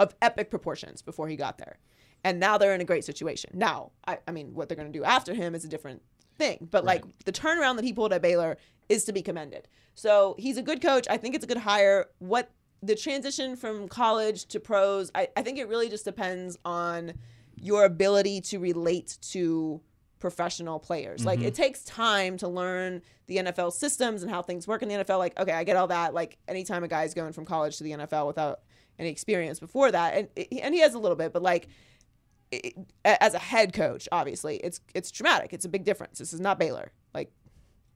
[0.00, 1.78] of epic proportions before he got there.
[2.24, 3.50] And now they're in a great situation.
[3.54, 6.02] Now, I, I mean, what they're going to do after him is a different
[6.36, 6.68] thing.
[6.70, 8.56] But like the turnaround that he pulled at Baylor
[8.88, 9.68] is to be commended.
[9.94, 11.06] So he's a good coach.
[11.10, 12.06] I think it's a good hire.
[12.18, 12.50] What
[12.82, 17.14] the transition from college to pros, I, I think it really just depends on
[17.56, 19.80] your ability to relate to
[20.18, 21.24] professional players.
[21.24, 21.62] Like it mm-hmm.
[21.62, 25.18] takes time to learn the NFL systems and how things work in the NFL.
[25.18, 26.14] Like, okay, I get all that.
[26.14, 28.60] Like anytime a guy's going from college to the NFL without
[28.98, 31.68] any experience before that, and and he has a little bit, but like
[32.50, 35.52] it, as a head coach, obviously, it's it's traumatic.
[35.52, 36.18] It's a big difference.
[36.18, 36.92] This is not Baylor.
[37.14, 37.30] Like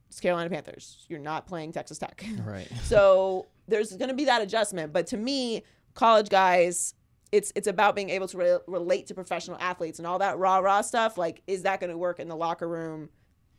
[0.09, 1.07] it's Carolina Panthers.
[1.09, 2.25] You're not playing Texas Tech.
[2.45, 2.69] Right.
[2.83, 4.93] So there's going to be that adjustment.
[4.93, 5.63] But to me,
[5.95, 6.95] college guys,
[7.33, 10.59] it's it's about being able to re- relate to professional athletes and all that rah
[10.59, 11.17] rah stuff.
[11.19, 13.09] Like, is that going to work in the locker room?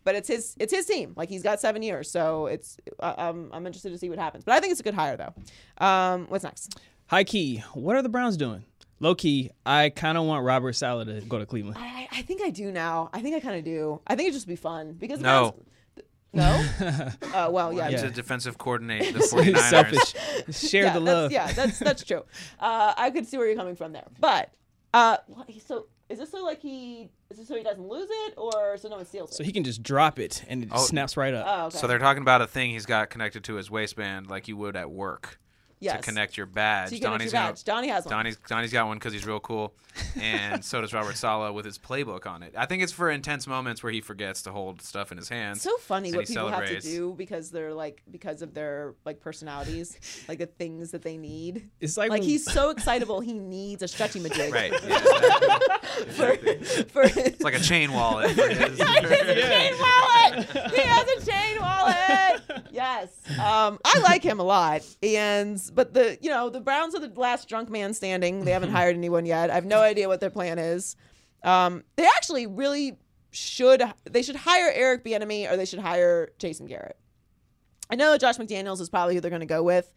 [0.05, 1.13] But it's his it's his team.
[1.15, 4.43] Like he's got seven years, so it's I- I'm I'm interested to see what happens.
[4.43, 5.85] But I think it's a good hire though.
[5.85, 6.77] Um, what's next?
[7.07, 8.63] High key, what are the Browns doing?
[8.99, 11.77] Low key, I kind of want Robert Saleh to go to Cleveland.
[11.79, 13.09] I, I think I do now.
[13.11, 13.99] I think I kind of do.
[14.07, 15.51] I think it'd just be fun because the No.
[15.51, 15.67] Browns-
[16.33, 16.65] no.
[17.33, 17.87] uh, well, yeah.
[17.89, 18.09] To Yeah.
[18.09, 19.57] defensive coordinate the 49ers.
[19.69, 20.69] Selfish.
[20.69, 21.31] Share yeah, the that's- love.
[21.31, 22.23] Yeah, that's that's true.
[22.59, 24.51] Uh, I could see where you're coming from there, but
[24.93, 25.17] uh,
[25.65, 28.89] so is this so like he is this so he doesn't lose it or so
[28.89, 29.35] no one steals it?
[29.35, 30.79] So he can just drop it and it Oh.
[30.83, 31.45] snaps right up.
[31.47, 31.77] oh, okay.
[31.77, 34.75] So they're talking about a thing he's got connected to his waistband, like you would
[34.75, 35.39] at work,
[35.83, 35.97] yes.
[35.97, 36.89] to connect your badge.
[36.89, 38.11] So you connect your gonna- Donnie has one.
[38.13, 39.73] Donnie's Donnie's got one because he's real cool,
[40.19, 42.53] and so does Robert Saleh with his playbook on it.
[42.57, 45.57] I think it's for intense moments where he forgets to hold stuff in his hands.
[45.57, 48.95] It's so funny what he people have to do because they're like because of their
[49.05, 51.69] like personalities, like the things that they need.
[51.79, 54.51] It's like, Like when- he's so excitable, he needs a stretchy majig.
[54.51, 54.73] right.
[54.83, 56.63] Yeah, exactly.
[56.63, 58.31] For, for It's like a chain wallet.
[58.31, 60.45] for his- chain wallet.
[60.73, 62.63] He has a chain wallet.
[62.71, 63.09] Yes.
[63.39, 64.81] Um, I like him a lot.
[65.01, 68.45] And but the you know the Browns are the last drunk man standing.
[68.45, 69.49] They haven't hired anyone yet.
[69.49, 70.95] I have no idea what their plan is.
[71.43, 72.97] Um, they actually really
[73.31, 73.83] should.
[74.09, 76.97] They should hire Eric Bieniemy or they should hire Jason Garrett.
[77.89, 79.93] I know Josh McDaniels is probably who they're going to go with.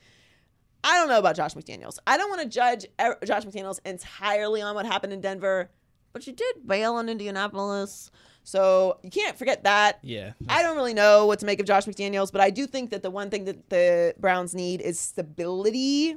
[0.84, 1.98] I don't know about Josh McDaniels.
[2.06, 5.70] I don't want to judge Er- Josh McDaniels entirely on what happened in Denver,
[6.12, 8.10] but you did bail on Indianapolis.
[8.46, 9.98] So you can't forget that.
[10.02, 10.34] yeah.
[10.48, 13.02] I don't really know what to make of Josh McDaniels, but I do think that
[13.02, 16.14] the one thing that the Browns need is stability.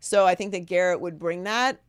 [0.00, 1.82] So I think that Garrett would bring that.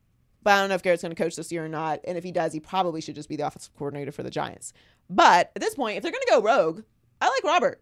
[0.43, 2.01] But I don't know if Garrett's going to coach this year or not.
[2.03, 4.73] And if he does, he probably should just be the offensive coordinator for the Giants.
[5.09, 6.83] But at this point, if they're going to go rogue,
[7.21, 7.81] I like Robert.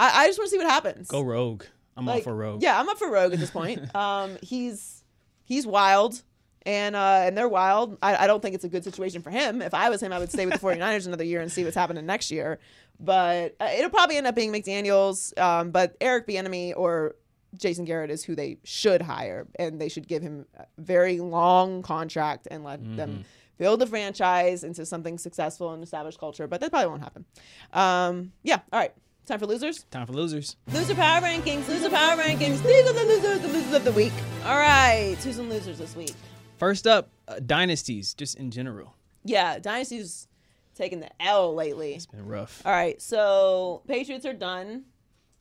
[0.00, 1.06] I, I just want to see what happens.
[1.06, 1.62] Go rogue.
[1.96, 2.60] I'm all Like, for rogue.
[2.60, 3.94] Yeah, I'm up for Rogue at this point.
[3.94, 5.04] um, he's
[5.44, 6.22] he's wild,
[6.66, 7.96] and uh, and they're wild.
[8.02, 9.62] I, I don't think it's a good situation for him.
[9.62, 11.76] If I was him, I would stay with the 49ers another year and see what's
[11.76, 12.58] happening next year.
[13.00, 15.38] But uh, it'll probably end up being McDaniels.
[15.40, 17.14] Um, but Eric Bieniemy or
[17.56, 21.82] Jason Garrett is who they should hire, and they should give him a very long
[21.82, 23.24] contract and let them
[23.58, 26.46] build the franchise into something successful and established culture.
[26.46, 27.24] But that probably won't happen.
[27.72, 28.60] Um, yeah.
[28.72, 28.92] All right.
[29.24, 29.84] Time for losers.
[29.90, 30.56] Time for losers.
[30.72, 31.66] Loser power rankings.
[31.68, 32.62] Loser power rankings.
[32.62, 34.12] These are the losers, the losers of the week.
[34.44, 36.14] All right, who's some losers this week?
[36.58, 38.94] First up, uh, dynasties, just in general.
[39.24, 40.28] Yeah, dynasties
[40.74, 41.94] taking the L lately.
[41.94, 42.62] It's been rough.
[42.64, 44.84] All right, so Patriots are done.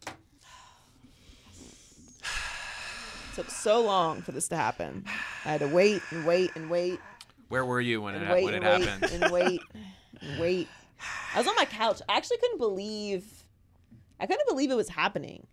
[3.36, 5.06] Took so long for this to happen.
[5.46, 7.00] I had to wait and wait and wait
[7.50, 9.24] Where were you when and it, wait when it wait happened?
[9.24, 9.62] and wait
[10.22, 10.68] and wait.
[11.34, 12.02] I was on my couch.
[12.10, 13.26] I actually couldn't believe.
[14.20, 15.46] I couldn't believe it was happening.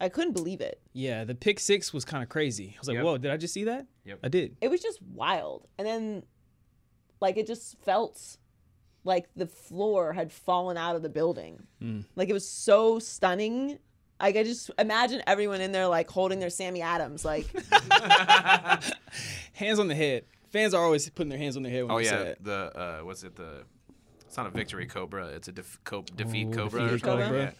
[0.00, 0.80] I couldn't believe it.
[0.92, 2.74] Yeah, the pick six was kind of crazy.
[2.76, 3.04] I was like, Yep.
[3.04, 3.86] whoa, did I just see that?
[4.04, 4.18] Yep.
[4.22, 4.56] I did.
[4.60, 6.22] it was just wild and then
[7.20, 8.36] like it just felt
[9.04, 11.62] like the floor had fallen out of the building.
[11.80, 12.00] Hmm.
[12.16, 13.78] Like it was so stunning.
[14.20, 17.24] Like I just imagine everyone in there like holding their Sammy Adams.
[17.24, 17.46] Like
[19.54, 20.24] Hands on the head.
[20.50, 22.44] Fans are always putting their hands on their head when Oh they say yeah, it.
[22.44, 23.34] the uh, what's it?
[23.36, 23.64] The
[24.26, 25.26] it's not a victory cobra.
[25.28, 27.32] It's a def- co- defeat Ooh, cobra or cobra.
[27.38, 27.50] Yeah.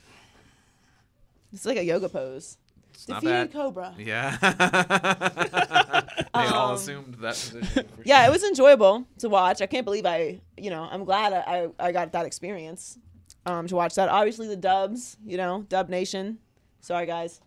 [1.55, 2.59] It's like a yoga pose.
[2.93, 3.53] It's Defeated.
[3.53, 3.95] Cobra.
[3.99, 4.37] Yeah.
[6.35, 7.65] they all Um, assumed that position.
[7.89, 9.61] for Yeah, it was enjoyable to watch.
[9.63, 12.99] I can't believe I, you know, I'm glad I, I, I got that experience
[13.47, 14.09] um, to watch that.
[14.09, 16.39] Obviously, the Dubs, you know, Dub Nation.
[16.81, 17.41] Sorry, guys.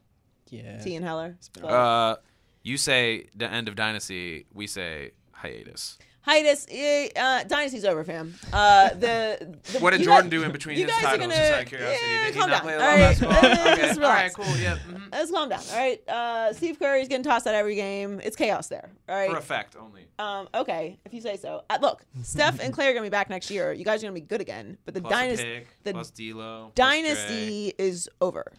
[0.49, 0.79] Yeah.
[0.79, 1.37] T and Heller.
[1.63, 2.15] Uh,
[2.63, 4.45] you say the end of dynasty.
[4.53, 5.97] We say hiatus.
[6.27, 8.35] Hiatus, eh, uh, Dynasty's over, fam.
[8.51, 11.21] Uh, the, the What did Jordan guys- do in between you his guys are titles?
[11.27, 12.61] gonna- just out of curiosity, yeah, did he calm not down.
[12.63, 13.37] play a All lot of basketball?
[13.73, 14.57] okay, all right, cool.
[14.57, 15.11] Yeah, mhm.
[15.11, 15.61] Let's calm down.
[15.71, 16.09] All right.
[16.09, 18.19] Uh, Steve Curry's getting tossed out every game.
[18.23, 18.89] It's chaos there.
[19.07, 19.29] All right.
[19.31, 20.05] for effect only.
[20.19, 21.63] Um, okay, if you say so.
[21.69, 23.71] Uh, look, Steph and Clay are gonna be back next year.
[23.71, 24.77] You guys are gonna be good again.
[24.85, 28.51] But the Plus a dynasty, pick, the plus D'Lo, plus dynasty is over.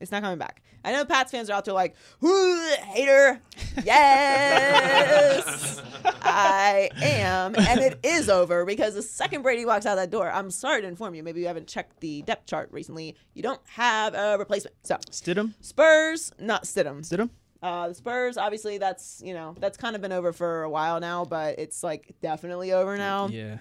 [0.00, 0.62] It's not coming back.
[0.84, 3.40] I know Pats fans are out there like, "Whoo, hater."
[3.84, 5.82] Yes,
[6.22, 10.50] I am, and it is over because the second Brady walks out that door, I'm
[10.50, 11.22] sorry to inform you.
[11.22, 13.14] Maybe you haven't checked the depth chart recently.
[13.34, 14.74] You don't have a replacement.
[14.82, 15.52] So Stidham?
[15.60, 17.00] Spurs, not Stidham.
[17.02, 17.30] Stidham?
[17.62, 20.98] Uh, the Spurs, obviously, that's you know that's kind of been over for a while
[20.98, 23.28] now, but it's like definitely over now.
[23.28, 23.58] Yeah.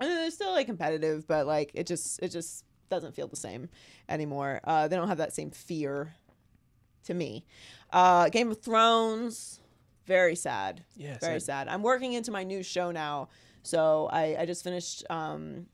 [0.00, 3.68] And they're still like competitive, but like it just it just doesn't feel the same
[4.08, 4.60] anymore.
[4.64, 6.14] Uh, they don't have that same fear
[7.04, 7.44] to me.
[7.92, 9.60] Uh, Game of Thrones,
[10.06, 10.84] very sad.
[10.96, 11.66] Yeah, very sad.
[11.66, 11.68] sad.
[11.68, 13.28] I'm working into my new show now,
[13.62, 15.66] so I I just finished um,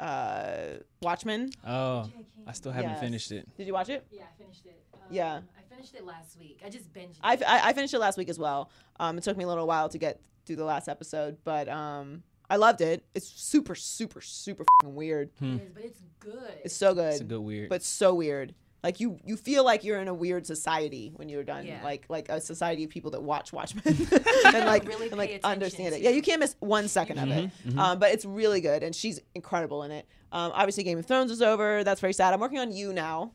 [0.00, 1.50] uh, Watchmen.
[1.66, 2.10] Oh,
[2.46, 3.00] I still haven't Yes.
[3.00, 3.48] finished it.
[3.56, 4.06] Did you watch it?
[4.10, 4.80] Yeah, I finished it.
[4.94, 5.40] Um, Yeah.
[5.58, 6.60] I finished it last week.
[6.64, 7.16] I just binged.
[7.22, 7.42] I, it.
[7.46, 8.70] I, I finished it last week as well.
[9.00, 12.22] Um, it took me a little while to get through the last episode, but um,
[12.48, 13.04] I loved it.
[13.14, 15.30] It's super, super, super fucking weird.
[15.40, 16.52] It is, but it's good.
[16.64, 17.68] It's so good, It's a good weird.
[17.68, 18.54] but so weird.
[18.84, 21.66] Like you, you feel like you're in a weird society when you're done.
[21.66, 21.82] Yeah.
[21.82, 23.82] Like, like a society of people that watch Watchmen
[24.44, 26.02] and like Really and like understand it.
[26.02, 27.50] Yeah, you can't miss one second of it.
[27.76, 30.06] Um, but it's really good, and she's incredible in it.
[30.30, 31.82] Um, obviously, Game of Thrones is over.
[31.82, 32.32] That's very sad.
[32.32, 33.32] I'm working on you now.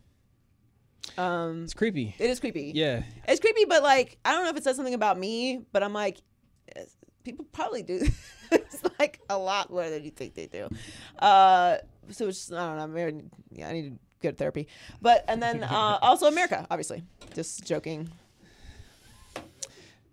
[1.17, 2.15] Um, it's creepy.
[2.17, 2.71] it is creepy.
[2.73, 3.03] Yeah.
[3.27, 5.93] It's creepy, but like I don't know if it says something about me, but I'm
[5.93, 6.19] like,
[6.75, 6.83] eh,
[7.25, 8.07] people probably do.
[8.55, 10.67] it's like a lot more than you think they do.
[11.19, 11.77] Uh,
[12.09, 12.83] so it's just, I don't know.
[12.83, 13.21] I'm very,
[13.51, 14.67] yeah, I need good therapy.
[15.01, 17.03] But and then uh, also America, obviously.
[17.33, 18.09] Just joking.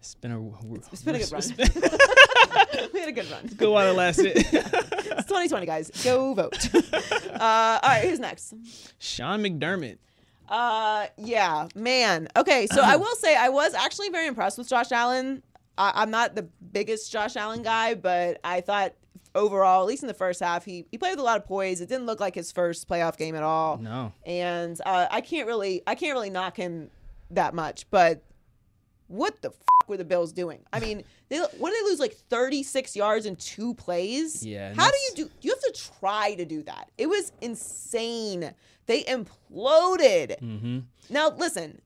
[0.00, 1.42] It's been a It's been a good run.
[2.94, 3.46] we had a good run.
[3.56, 4.32] good while it lasted.
[4.36, 5.90] It's 2020, guys.
[6.02, 6.74] Go vote.
[6.74, 6.80] uh,
[7.40, 8.54] all right, who's next?
[8.98, 9.98] Sean McDermott.
[10.48, 12.28] Uh, yeah, man.
[12.36, 15.42] Okay, so I will say I was actually very impressed with Josh Allen.
[15.78, 18.92] I, I'm not the biggest Josh Allen guy, but I thought
[19.34, 21.80] overall, at least in the first half, he he played with a lot of poise.
[21.80, 23.78] It didn't look like his first playoff game at all.
[23.78, 24.12] No.
[24.26, 26.90] And uh, I can't really I can't really knock him
[27.30, 28.22] that much, but
[29.06, 30.60] what the fuck were the Bills doing?
[30.72, 34.44] I mean, they what did they lose like 36 yards in two plays?
[34.44, 35.30] Yeah, How do you do?
[35.40, 36.90] You have to try to do that.
[36.98, 38.52] It was insane.
[38.86, 40.40] They imploded.
[40.40, 40.78] Mm-hmm.
[41.10, 41.80] Now listen,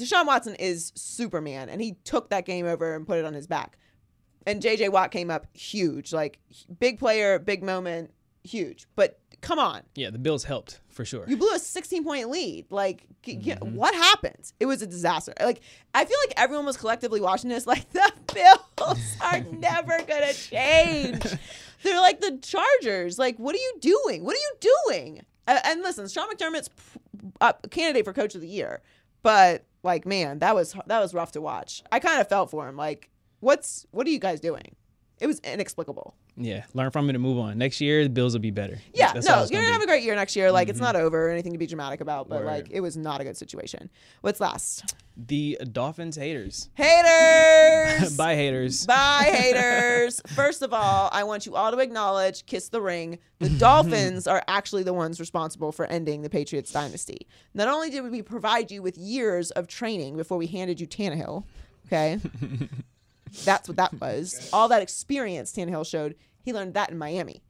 [0.00, 3.46] Deshaun Watson is Superman, and he took that game over and put it on his
[3.46, 3.76] back.
[4.46, 4.88] And J.J.
[4.88, 6.38] Watt came up huge, like
[6.78, 8.10] big player, big moment,
[8.42, 8.86] huge.
[8.96, 11.24] But come on, Yeah, the Bills helped for sure.
[11.28, 12.66] you blew a 16 point lead.
[12.70, 13.74] Like, Mm-hmm.
[13.74, 14.50] what happened?
[14.60, 15.34] It was a disaster.
[15.38, 15.60] Like,
[15.92, 17.66] I feel like everyone was collectively watching this.
[17.66, 21.22] Like, the Bills are never gonna change.
[21.82, 23.18] They're like the Chargers.
[23.18, 24.24] Like, what are you doing?
[24.24, 25.24] What are you doing?
[25.46, 28.80] Uh, and listen, Sean McDermott's p- uh, a candidate for Coach of the Year,
[29.22, 31.82] but like, man, that was that was rough to watch.
[31.90, 32.76] I kind of felt for him.
[32.76, 33.10] Like,
[33.40, 34.76] what's what are you guys doing?
[35.20, 36.14] It was inexplicable.
[36.36, 37.58] yeah, learn from it and move on.
[37.58, 38.78] Next year, the Bills will be better.
[38.94, 39.84] Yeah, That's no, you're gonna have be.
[39.84, 40.50] a great year next year.
[40.50, 41.04] Like it's not mm-hmm.
[41.04, 42.46] over or anything to be dramatic about, but Word.
[42.46, 43.90] like it was not a good situation.
[44.22, 44.94] What's last?
[45.26, 46.70] The Dolphins haters.
[46.74, 48.16] Haters.
[48.16, 48.86] Bye, haters.
[48.86, 50.22] Bye, haters.
[50.28, 53.18] First of all, I want you all to acknowledge, kiss the ring.
[53.38, 57.26] The Dolphins are actually the ones responsible for ending the Patriots dynasty.
[57.52, 61.44] Not only did we provide you with years of training before we handed you Tannehill,
[61.86, 62.18] okay?
[63.44, 64.50] That's what that was.
[64.52, 67.42] All that experience Tannehill showed, he learned that in Miami.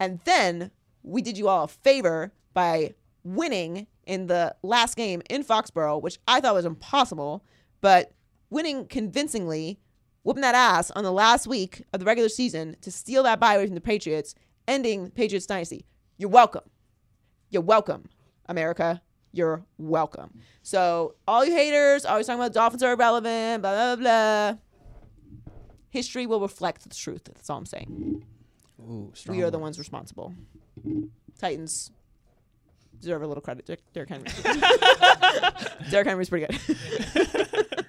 [0.00, 0.70] And then
[1.02, 6.18] we did you all a favor by winning in the last game in Foxborough, which
[6.26, 7.44] I thought was impossible,
[7.80, 8.12] but
[8.50, 9.78] winning convincingly,
[10.22, 13.54] whooping that ass on the last week of the regular season to steal that bye
[13.54, 14.34] away from the Patriots,
[14.66, 15.84] ending the Patriots dynasty.
[16.16, 16.64] You're welcome.
[17.50, 18.08] You're welcome,
[18.46, 19.02] America.
[19.32, 20.40] You're welcome.
[20.62, 24.58] So, all you haters always talking about Dolphins are irrelevant, blah, blah, blah.
[25.90, 27.24] History will reflect the truth.
[27.24, 28.24] That's all I'm saying.
[28.80, 30.34] Ooh, we are the ones responsible.
[31.38, 31.90] Titans
[33.00, 33.66] deserve a little credit.
[33.66, 34.28] Der- Derrick Henry.
[35.90, 37.76] Derrick Henry's pretty good.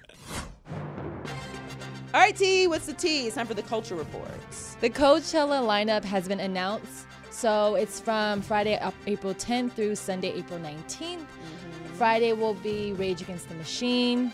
[2.12, 2.66] All right, T.
[2.66, 3.26] What's the T?
[3.26, 4.76] It's time for the culture reports.
[4.80, 7.06] The Coachella lineup has been announced.
[7.30, 11.18] So it's from Friday, April 10th through Sunday, April 19th.
[11.18, 11.94] Mm-hmm.
[11.94, 14.32] Friday will be Rage Against the Machine.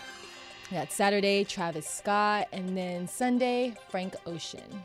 [0.71, 2.49] That's Saturday, Travis Scott.
[2.53, 4.83] And then Sunday, Frank Ocean.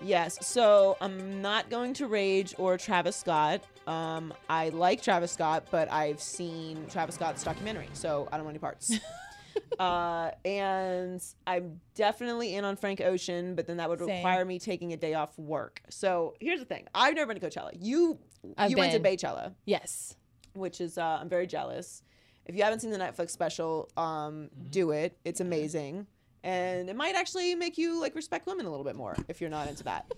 [0.00, 0.38] Yes.
[0.46, 3.62] So I'm not going to Rage or Travis Scott.
[3.86, 8.54] Um, I like Travis Scott, but I've seen Travis Scott's documentary, so I don't want
[8.54, 8.92] any parts.
[9.78, 14.08] uh, and I'm definitely in on Frank Ocean, but then that would Same.
[14.08, 15.82] require me taking a day off work.
[15.90, 17.70] So here's the thing: I've never been to Coachella.
[17.78, 18.18] You
[18.56, 19.16] I've you went to been.
[19.16, 20.16] Beychella, Yes.
[20.54, 22.02] which is uh, I'm very jealous.
[22.50, 25.16] If you haven't seen the Netflix special, um, do it.
[25.24, 26.08] It's amazing,
[26.42, 29.48] and it might actually make you like respect women a little bit more if you're
[29.48, 30.10] not into that.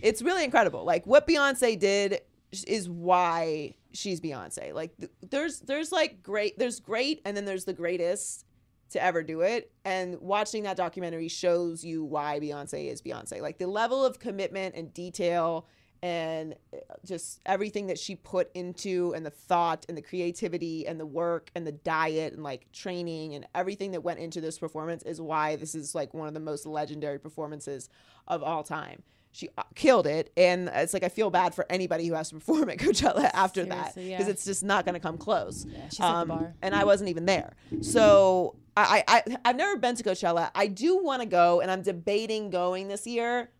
[0.00, 0.84] it's really incredible.
[0.84, 2.20] Like what Beyonce did
[2.68, 4.72] is why she's Beyonce.
[4.72, 8.46] Like th- there's there's like great there's great and then there's the greatest
[8.90, 9.72] to ever do it.
[9.84, 13.40] And watching that documentary shows you why Beyonce is Beyonce.
[13.40, 15.66] Like the level of commitment and detail
[16.02, 20.98] and uh, just everything that she put into and the thought and the creativity and
[20.98, 25.02] the work and the diet and like training and everything that went into this performance
[25.02, 27.88] is why this is like one of the most legendary performances
[28.26, 29.02] of all time.
[29.32, 32.34] She uh, killed it, and it's like I feel bad for anybody who has to
[32.34, 34.26] perform at Coachella after that because yeah.
[34.26, 35.66] it's just not going to come close.
[35.68, 36.54] Yeah, she set the bar.
[36.62, 40.50] And I wasn't even there, so I, I I- I've never been to Coachella.
[40.52, 43.50] I do want to go, and I'm debating going this year.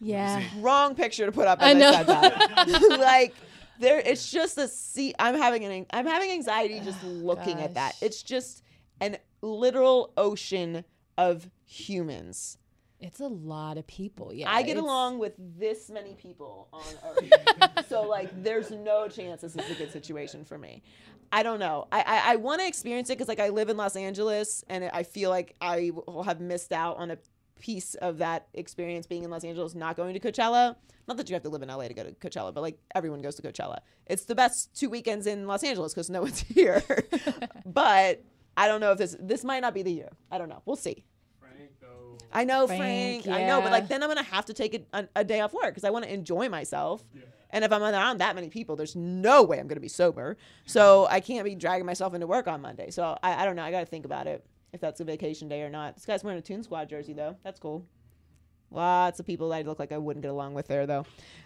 [0.00, 0.42] Yeah.
[0.58, 1.58] Wrong picture to put up.
[1.60, 2.04] I I, know.
[2.04, 2.80] that.
[3.00, 3.34] like
[3.78, 5.14] there, it's just a see.
[5.18, 7.96] I'm having an I'm having anxiety just looking at that.
[8.00, 8.62] It's just
[9.00, 10.84] an literal ocean
[11.18, 12.56] of humans.
[12.98, 14.32] It's a lot of people.
[14.32, 14.50] Yeah.
[14.50, 16.82] I get it's- along with this many people on
[17.72, 20.82] Earth, so like, there's no chance this is a good situation for me.
[21.32, 21.86] I don't know.
[21.92, 24.84] I I, I want to experience it because like I live in Los Angeles, and
[24.92, 27.18] I feel like I will have missed out on a
[27.60, 30.76] piece of that experience being in Los Angeles, not going to Coachella.
[31.06, 33.20] Not that you have to live in LA to go to Coachella, but like everyone
[33.20, 33.78] goes to Coachella.
[34.06, 36.82] It's the best two weekends in Los Angeles because no one's here.
[37.66, 38.22] but
[38.56, 40.10] I don't know if this this might not be the year.
[40.30, 40.62] I don't know.
[40.64, 41.04] We'll see.
[42.32, 43.24] I know Frank.
[43.24, 45.40] Frank, I know, but like then I'm gonna have to take a, a, a day
[45.40, 47.04] off work because I want to enjoy myself.
[47.52, 50.36] And if I'm around that many people, there's no way I'm gonna be sober.
[50.64, 52.90] So I can't be dragging myself into work on Monday.
[52.90, 53.64] So I, I don't know.
[53.64, 55.94] I gotta think about it if that's a vacation day or not.
[55.96, 57.36] This guy's wearing a Toon Squad jersey though.
[57.42, 57.86] That's cool.
[58.72, 61.04] Lots of people that I look like I wouldn't get along with there though.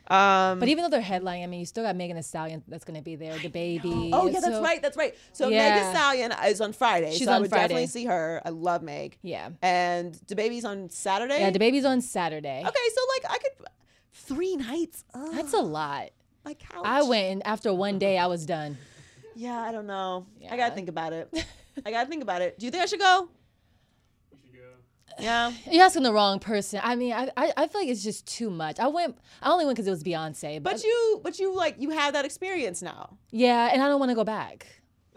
[0.09, 2.85] Um, But even though they're headlining, I mean, you still got Megan Thee Stallion that's
[2.85, 4.11] going to be there, the baby.
[4.12, 4.83] Oh yeah, that's So- right.
[4.83, 5.14] That's right.
[5.33, 5.75] So Yeah.
[5.75, 7.12] Megan Stallion is on Friday.
[7.12, 8.43] She's so I on would definitely see her.
[8.45, 9.16] I love Meg.
[9.22, 9.49] Yeah.
[9.62, 11.41] And the baby's on Saturday.
[11.41, 12.61] Yeah, the baby's on Saturday.
[12.61, 13.68] Okay, so like I could
[14.12, 15.05] three nights.
[15.14, 16.11] Ugh, That's a lot.
[16.45, 16.83] my couch.
[16.85, 18.77] I went and after one day, I was done.
[19.35, 20.27] Yeah, I don't know.
[20.51, 21.33] I gotta think about it.
[21.85, 22.59] I gotta think about it.
[22.59, 23.29] Do you think I should go?
[25.18, 25.53] Yeah.
[25.70, 26.81] You're asking the wrong person.
[26.83, 28.79] I mean, I, I, I feel like it's just too much.
[28.81, 30.62] I went, I only went because it was Beyonce.
[30.62, 33.16] But, But you, but you like you have that experience now.
[33.31, 34.66] yeah, and I don't want to go back.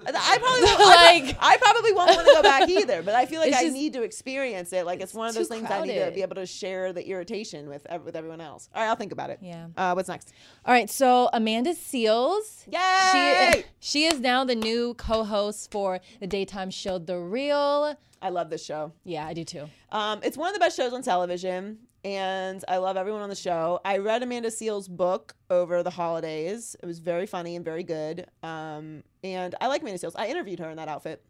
[0.05, 3.01] I probably won't, Like- I probably won't want to go back either.
[3.01, 4.85] But I feel like I just- need to experience it.
[4.85, 7.67] Like it's, one of those things I need to be able to share the irritation
[7.67, 8.69] with with everyone else.
[8.75, 9.39] All right, I'll think about it.
[9.41, 9.67] Yeah.
[9.75, 10.33] Uh, what's next?
[10.65, 12.65] All right, so Amanda Seales.
[12.71, 13.51] Yay!
[13.53, 17.95] She, she is now the new co-host for the daytime show The Real.
[18.21, 18.93] I love this show.
[19.03, 19.69] Yeah, I do too.
[19.91, 23.35] Um, it's one of the best shows on television, and I love everyone on the
[23.35, 23.79] show.
[23.83, 26.75] I read Amanda Seales' book over the holidays.
[26.81, 28.27] It was very funny and very good.
[28.43, 30.13] Um, and I like Amanda Seales.
[30.15, 31.23] I interviewed her in that outfit.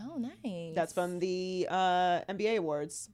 [0.00, 0.74] Oh, nice.
[0.74, 3.10] That's from the uh, NBA awards.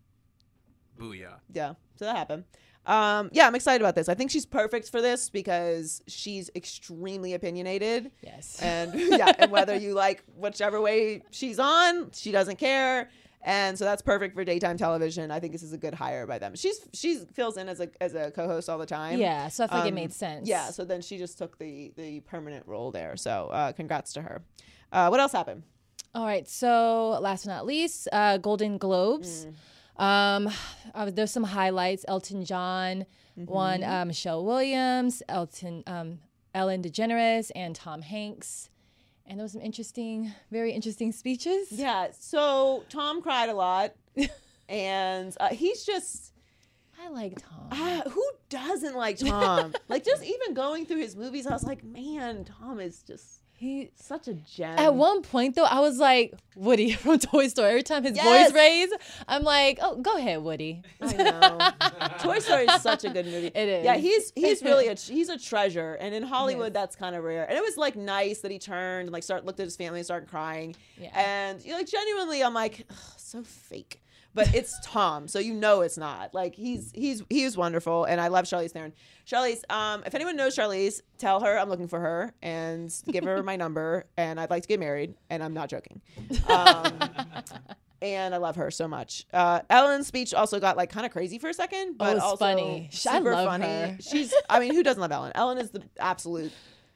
[0.98, 1.38] Booyah.
[1.52, 2.44] Yeah, so that happened.
[2.84, 4.08] Um, yeah, I'm excited about this.
[4.08, 8.10] I think she's perfect for this because she's extremely opinionated.
[8.22, 8.60] Yes.
[8.60, 13.08] And yeah, and whether you like whichever way she's on, she doesn't care.
[13.44, 15.30] And so that's perfect for daytime television.
[15.32, 16.54] I think this is a good hire by them.
[16.54, 19.18] She's she's fills in as a as a co-host all the time.
[19.18, 20.48] Yeah, so I think like it Um, made sense.
[20.48, 23.16] Yeah, so then she just took the the permanent role there.
[23.16, 24.42] So uh, congrats to her.
[24.92, 25.64] Uh, what else happened?
[26.14, 26.46] All right.
[26.48, 29.46] So last but not least, uh, Golden Globes.
[29.96, 30.48] Um,
[30.94, 32.04] uh, there's some highlights.
[32.06, 36.18] Elton John won uh, Michelle Williams, Elton, um,
[36.54, 38.68] Ellen DeGeneres, and Tom Hanks.
[39.32, 41.72] And there was some interesting, very interesting speeches.
[41.72, 43.94] Yeah, so Tom cried a lot,
[44.68, 46.34] and uh, he's just
[47.02, 47.68] I like Tom.
[47.70, 49.72] uh, who doesn't like Tom?
[49.88, 53.90] like just even going through his movies, I was like, man, Tom is just He
[53.94, 54.76] Such a gem.
[54.76, 57.68] at one point though, I was like Woody from Toy Story.
[57.70, 58.50] Every time his Yes.
[58.50, 58.92] voice raised,
[59.28, 60.82] I'm like, oh, go ahead, Woody.
[61.00, 62.08] I know.
[62.18, 63.46] Toy Story is such a good movie.
[63.54, 63.84] It is.
[63.84, 67.44] Yeah, he's he's really a he's a treasure, and in Hollywood that's kind of rare.
[67.48, 70.00] And it was like nice that he turned and like start looked at his family
[70.00, 70.74] and started crying.
[70.98, 71.10] Yeah.
[71.14, 72.84] And you know, like genuinely, I'm like,
[73.16, 74.00] so fake.
[74.34, 76.32] But it's Tom, so you know it's not.
[76.32, 78.94] Like he's he's he's wonderful, and I love Charlize Theron.
[79.26, 83.42] Charlize, um, if anyone knows Charlize, tell her I'm looking for her and give her
[83.42, 85.14] my number, and I'd like to get married.
[85.28, 86.00] And I'm not joking.
[86.48, 86.98] Um,
[88.00, 89.26] and I love her so much.
[89.32, 92.36] Uh, Ellen's speech also got like kind of crazy for a second, but Oh, also
[92.44, 92.88] funny.
[92.90, 93.64] Super love funny.
[93.66, 93.96] her.
[94.00, 95.32] She's, I mean, who doesn't love Ellen?
[95.34, 96.52] Ellen is the absolute.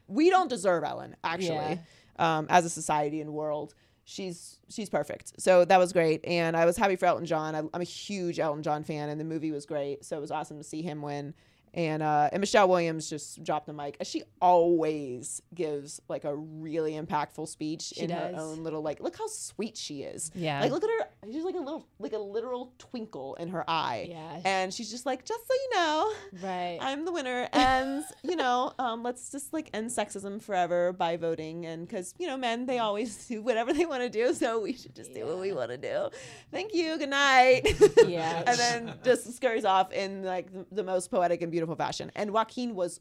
[0.07, 1.79] We don't deserve Ellen actually,
[2.17, 3.73] um, as a society and world.
[4.09, 5.33] She's she's perfect.
[5.37, 7.55] So that was great, and I was happy for Elton John.
[7.55, 10.05] I, I'm a huge Elton John fan, and the movie was great.
[10.05, 11.33] So it was awesome to see him win.
[11.77, 13.97] And uh, and Michelle Williams just dropped the mic.
[14.01, 18.99] She always gives like a really impactful speech in her own little like.
[18.99, 20.31] Look how sweet she is.
[20.33, 20.59] Yeah.
[20.59, 21.31] Like look at her.
[21.31, 24.07] She's like a little like a literal twinkle in her eye.
[24.09, 24.41] Yeah.
[24.43, 26.13] And she's just like, just so you know,
[26.43, 26.79] Right.
[26.81, 31.67] I'm the winner, and you know, um, let's just like end sexism forever by voting,
[31.67, 34.73] and because you know, men they always do whatever they want to do, so we
[34.73, 36.09] should just do what we want to do.
[36.51, 36.97] Thank you.
[36.97, 37.67] Good night.
[38.07, 38.43] Yeah.
[38.47, 42.11] and then just scurries off in like the, the most poetic and beautiful fashion.
[42.15, 42.99] And Joaquin was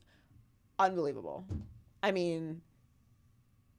[0.79, 1.45] unbelievable.
[2.03, 2.61] I mean,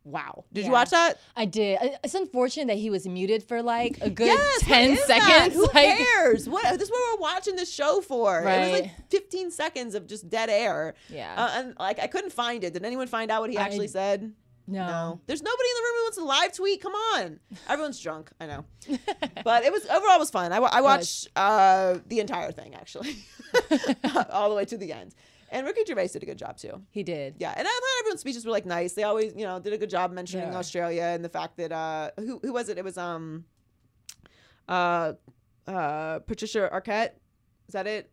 [0.03, 0.45] wow.
[0.53, 1.19] Did you watch that?
[1.35, 1.79] I did.
[2.03, 5.23] It's unfortunate that he was muted for like a good Yes, what 10 is that?
[5.23, 5.55] seconds.
[5.55, 6.49] Who like, cares?
[6.49, 8.39] What this is what we're watching this show for.
[8.39, 8.71] It was Right.
[8.83, 10.95] like 15 seconds of just dead air.
[11.09, 11.33] Yeah.
[11.37, 12.73] Uh, and like I couldn't find it.
[12.73, 14.33] Did anyone find out what he I- actually said?
[14.69, 15.21] No.
[15.27, 16.81] There's nobody in the room who wants to live tweet.
[16.81, 17.39] Come on.
[17.69, 18.31] Everyone's drunk.
[18.41, 18.65] I know.
[19.45, 20.51] but it was overall it was fun.
[20.51, 23.15] I, I watched uh, the entire thing actually,
[24.29, 25.13] all the way to the end.
[25.49, 26.81] And Ricky Gervais did a good job too.
[26.91, 27.35] He did.
[27.39, 28.93] Yeah, and I thought everyone's speeches were like nice.
[28.93, 30.57] They always, you know, did a good job mentioning Yeah.
[30.57, 32.77] Australia and the fact that uh, who who was it?
[32.77, 33.45] It was um,
[34.67, 35.13] uh,
[35.65, 37.11] uh, Patricia Arquette.
[37.67, 38.11] Is that it?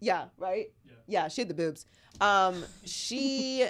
[0.00, 0.26] Yeah.
[0.36, 0.66] Right.
[1.06, 1.28] Yeah.
[1.28, 1.86] She had the boobs.
[2.20, 3.68] Um, she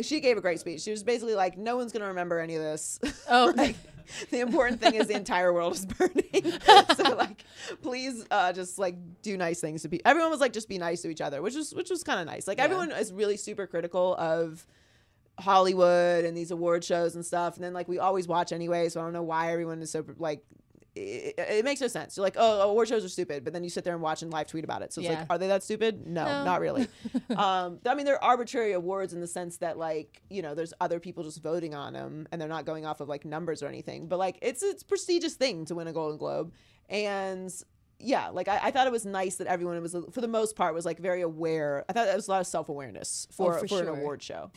[0.00, 0.80] she gave a great speech.
[0.80, 2.98] She was basically like, no one's gonna remember any of this.
[3.28, 3.52] Oh.
[3.56, 3.76] like,
[4.30, 6.52] the important thing is the entire world is burning.
[6.96, 7.44] so like,
[7.82, 10.08] please, uh, just like do nice things to people.
[10.08, 12.26] Everyone was like, just be nice to each other, which was which was kind of
[12.26, 12.46] nice.
[12.46, 14.66] Like everyone is really super critical of
[15.38, 18.88] Hollywood and these award shows and stuff, and then like we always watch anyway.
[18.88, 20.44] So I don't know why everyone is so like.
[21.00, 22.16] It, it makes no sense.
[22.16, 24.32] You're like, oh, award shows are stupid, but then you sit there and watch and
[24.32, 24.92] live tweet about it.
[24.92, 25.20] So it's Yeah.
[25.20, 26.06] like, are they that stupid?
[26.06, 26.44] No, No.
[26.44, 26.88] not really.
[27.36, 31.00] um, I mean, they're arbitrary awards in the sense that, like, you know, there's other
[31.00, 34.06] people just voting on them, and they're not going off of like numbers or anything.
[34.08, 36.52] But like, it's it's a prestigious thing to win a Golden Globe,
[36.88, 37.52] and
[38.00, 40.74] yeah, like I, I thought it was nice that everyone was, for the most part,
[40.74, 41.84] was like very aware.
[41.88, 44.22] I thought there was a lot of self awareness for Oh, for for, an award
[44.22, 44.50] show.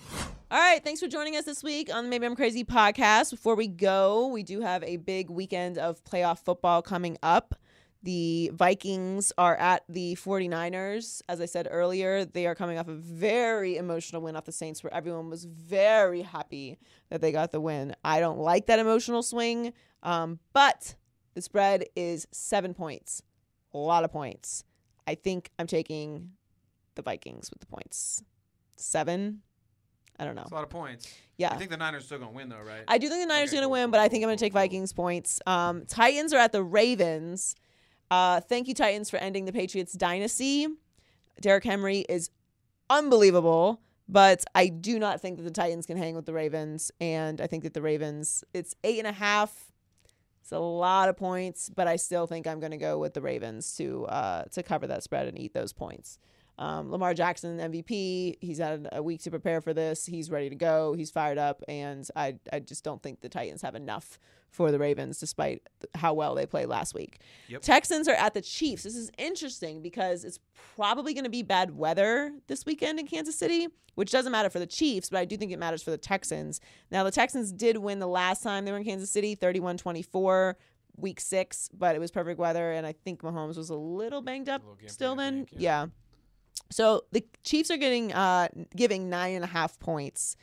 [0.52, 3.32] All right, thanks for joining us this week on the Maybe I'm Crazy podcast.
[3.32, 7.56] Before we go, we do have a big weekend of playoff football coming up.
[8.04, 11.22] The Vikings are at the 49ers.
[11.30, 14.84] As I said earlier, they are coming off a very emotional win off the Saints
[14.84, 16.78] where everyone was very happy
[17.10, 17.96] that they got the win.
[18.04, 19.72] I don't like that emotional swing,
[20.04, 20.96] um, but
[21.34, 23.24] the spread is seven points.
[23.74, 24.63] A lot of points.
[25.07, 26.32] I think I'm taking
[26.95, 28.24] the Vikings with the points.
[28.76, 29.41] Seven?
[30.19, 30.41] I don't know.
[30.41, 31.11] That's a lot of points.
[31.38, 31.51] Yeah.
[31.51, 32.84] I think the Niners are still gonna win though, right?
[32.88, 34.09] I do think the Niners Okay, are going to cool, win, cool, but I cool,
[34.11, 34.61] think I'm going to cool, take cool.
[34.61, 35.41] Vikings points.
[35.47, 37.55] Um, Titans are at the Ravens.
[38.11, 40.67] Uh, thank you, Titans, for ending the Patriots dynasty.
[41.41, 42.30] Derrick Henry is
[42.91, 46.91] unbelievable, but I do not think that the Titans can hang with the Ravens.
[47.01, 49.71] And I think that the Ravens, it's eight and a half.
[50.44, 53.22] It's a lot of points, but I still think I'm going to go with the
[53.22, 56.20] Ravens to uh, to cover that spread and eat those points.
[56.58, 58.38] Um, Lamar Jackson, MVP.
[58.39, 60.06] He's had a week to prepare for this.
[60.06, 60.93] He's ready to go.
[60.93, 64.20] He's fired up, and I I just don't think the Titans have enough
[64.54, 65.64] for the Ravens, despite
[65.95, 67.20] how well they played last week.
[67.47, 67.62] Yep.
[67.64, 68.84] Texans are at the Chiefs.
[68.84, 70.39] This is interesting because it's
[70.76, 74.60] probably going to be bad weather this weekend in Kansas City, which doesn't matter for
[74.60, 76.62] the Chiefs, but I do think it matters for the Texans.
[76.91, 80.56] Now, the Texans did win the last time they were in Kansas City, 31 24,
[80.97, 84.49] week six, but it was perfect weather, and I think Mahomes was a little banged
[84.49, 85.45] up little still then.
[85.45, 85.88] think, yeah.
[86.72, 90.36] So the Chiefs are getting uh giving nine and a half points.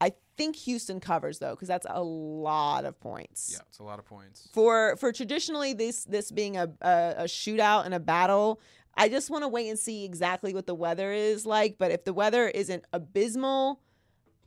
[0.00, 3.98] I think Houston covers though, because that's a lot of points Yeah, it's a lot
[3.98, 4.48] of points.
[4.52, 8.60] for for traditionally this this being a a, a shootout and a battle
[8.96, 12.04] i just want to wait and see exactly what the weather is like but if
[12.04, 13.80] the weather isn't abysmal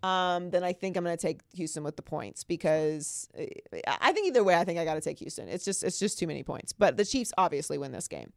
[0.04, 3.44] um then i think i'm going to take houston with the points because uh,
[4.02, 6.18] i think either way i think i got to take houston it's just it's just
[6.18, 8.32] too many points but the chiefs obviously win this game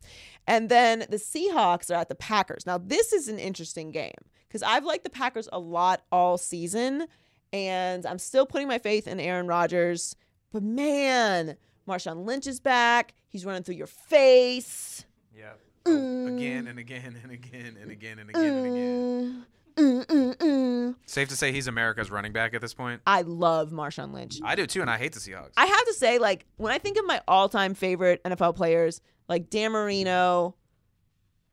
[0.47, 4.13] and then the seahawks are at the packers now this is an interesting game
[4.47, 7.07] because i've liked the packers a lot all season
[7.55, 10.17] and I'm still putting my faith in Aaron Rodgers.
[10.53, 11.57] But man,
[11.89, 13.15] Marshawn Lynch is back.
[13.29, 15.05] He's running through your face.
[15.33, 15.53] Yeah.
[15.87, 19.47] Again and again and again and again and again and again.
[19.77, 20.95] Mm, mm, mm.
[21.07, 23.01] Safe to say he's America's running back at this point.
[23.07, 24.39] I love Marshawn Lynch.
[24.45, 25.51] I do too, and I hate the Seahawks.
[25.57, 29.51] I have to say, like, when I think of my all-time favorite NFL players, like
[29.51, 30.55] Dan Marino,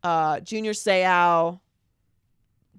[0.04, 1.60] uh, Junior Seau,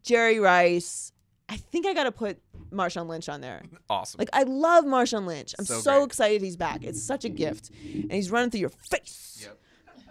[0.03, 1.12] Jerry Rice,
[1.49, 2.38] I think I got to put
[2.70, 3.62] Marshawn Lynch on there.
[3.90, 4.18] awesome.
[4.18, 5.55] Like, I love Marshawn Lynch.
[5.59, 6.84] I'm So so, excited he's back.
[6.84, 9.40] It's such a gift, and he's running through your face.
[9.43, 9.59] Yep.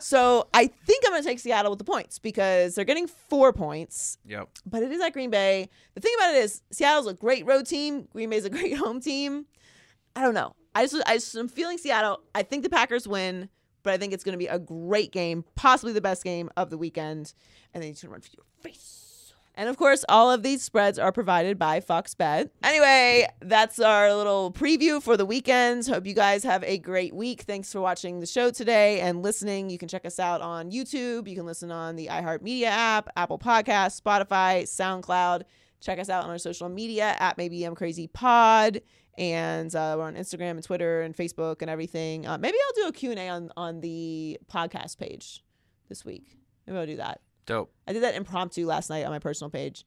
[0.02, 3.54] So I think I'm going to take Seattle with the points because they're getting four
[3.54, 4.50] points Yep.
[4.66, 5.70] but it is at Green Bay.
[5.96, 8.08] The thing about it is Seattle's a great road team.
[8.12, 9.46] Green Bay's a great home team.
[10.16, 10.56] I don't know.
[10.74, 12.22] I just I just am feeling Seattle.
[12.34, 13.50] I think the Packers win,
[13.84, 16.70] but I think it's going to be a great game, possibly the best game of
[16.70, 17.34] the weekend.
[17.74, 19.01] And then he's going to run for your face.
[19.56, 22.52] And of course, all of these spreads are provided by Fox Bet.
[22.64, 25.88] Anyway, that's our little preview for the weekends.
[25.88, 27.42] Hope you guys have a great week.
[27.42, 29.70] Thanks for watching the show today and listening.
[29.70, 31.28] You can check us out on YouTube.
[31.28, 35.44] You can listen on the iHeartMedia app, Apple Podcasts, Spotify, SoundCloud.
[35.82, 38.82] Check us out on our social media at Maybe I'm Crazy Pod.
[39.18, 42.26] And uh, we're on Instagram and Twitter and Facebook and everything.
[42.26, 45.44] Uh, maybe I'll do a Q&A on, on the podcast page
[45.90, 46.38] this week.
[46.66, 47.20] Maybe I'll do that.
[47.46, 47.72] Dope.
[47.88, 49.86] I did that impromptu last night on my personal page.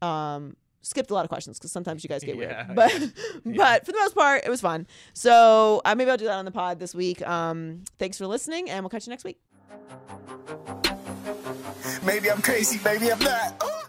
[0.00, 2.92] Um, skipped a lot of questions because sometimes you guys get Yeah, weird, but
[3.56, 4.86] but for the most part, it was fun.
[5.12, 7.26] So uh, maybe I'll do that on the pod this week.
[7.26, 9.38] Um, thanks for listening, and we'll catch you next week.
[12.04, 13.62] Maybe I'm crazy, maybe I'm not.
[13.64, 13.81] Ooh.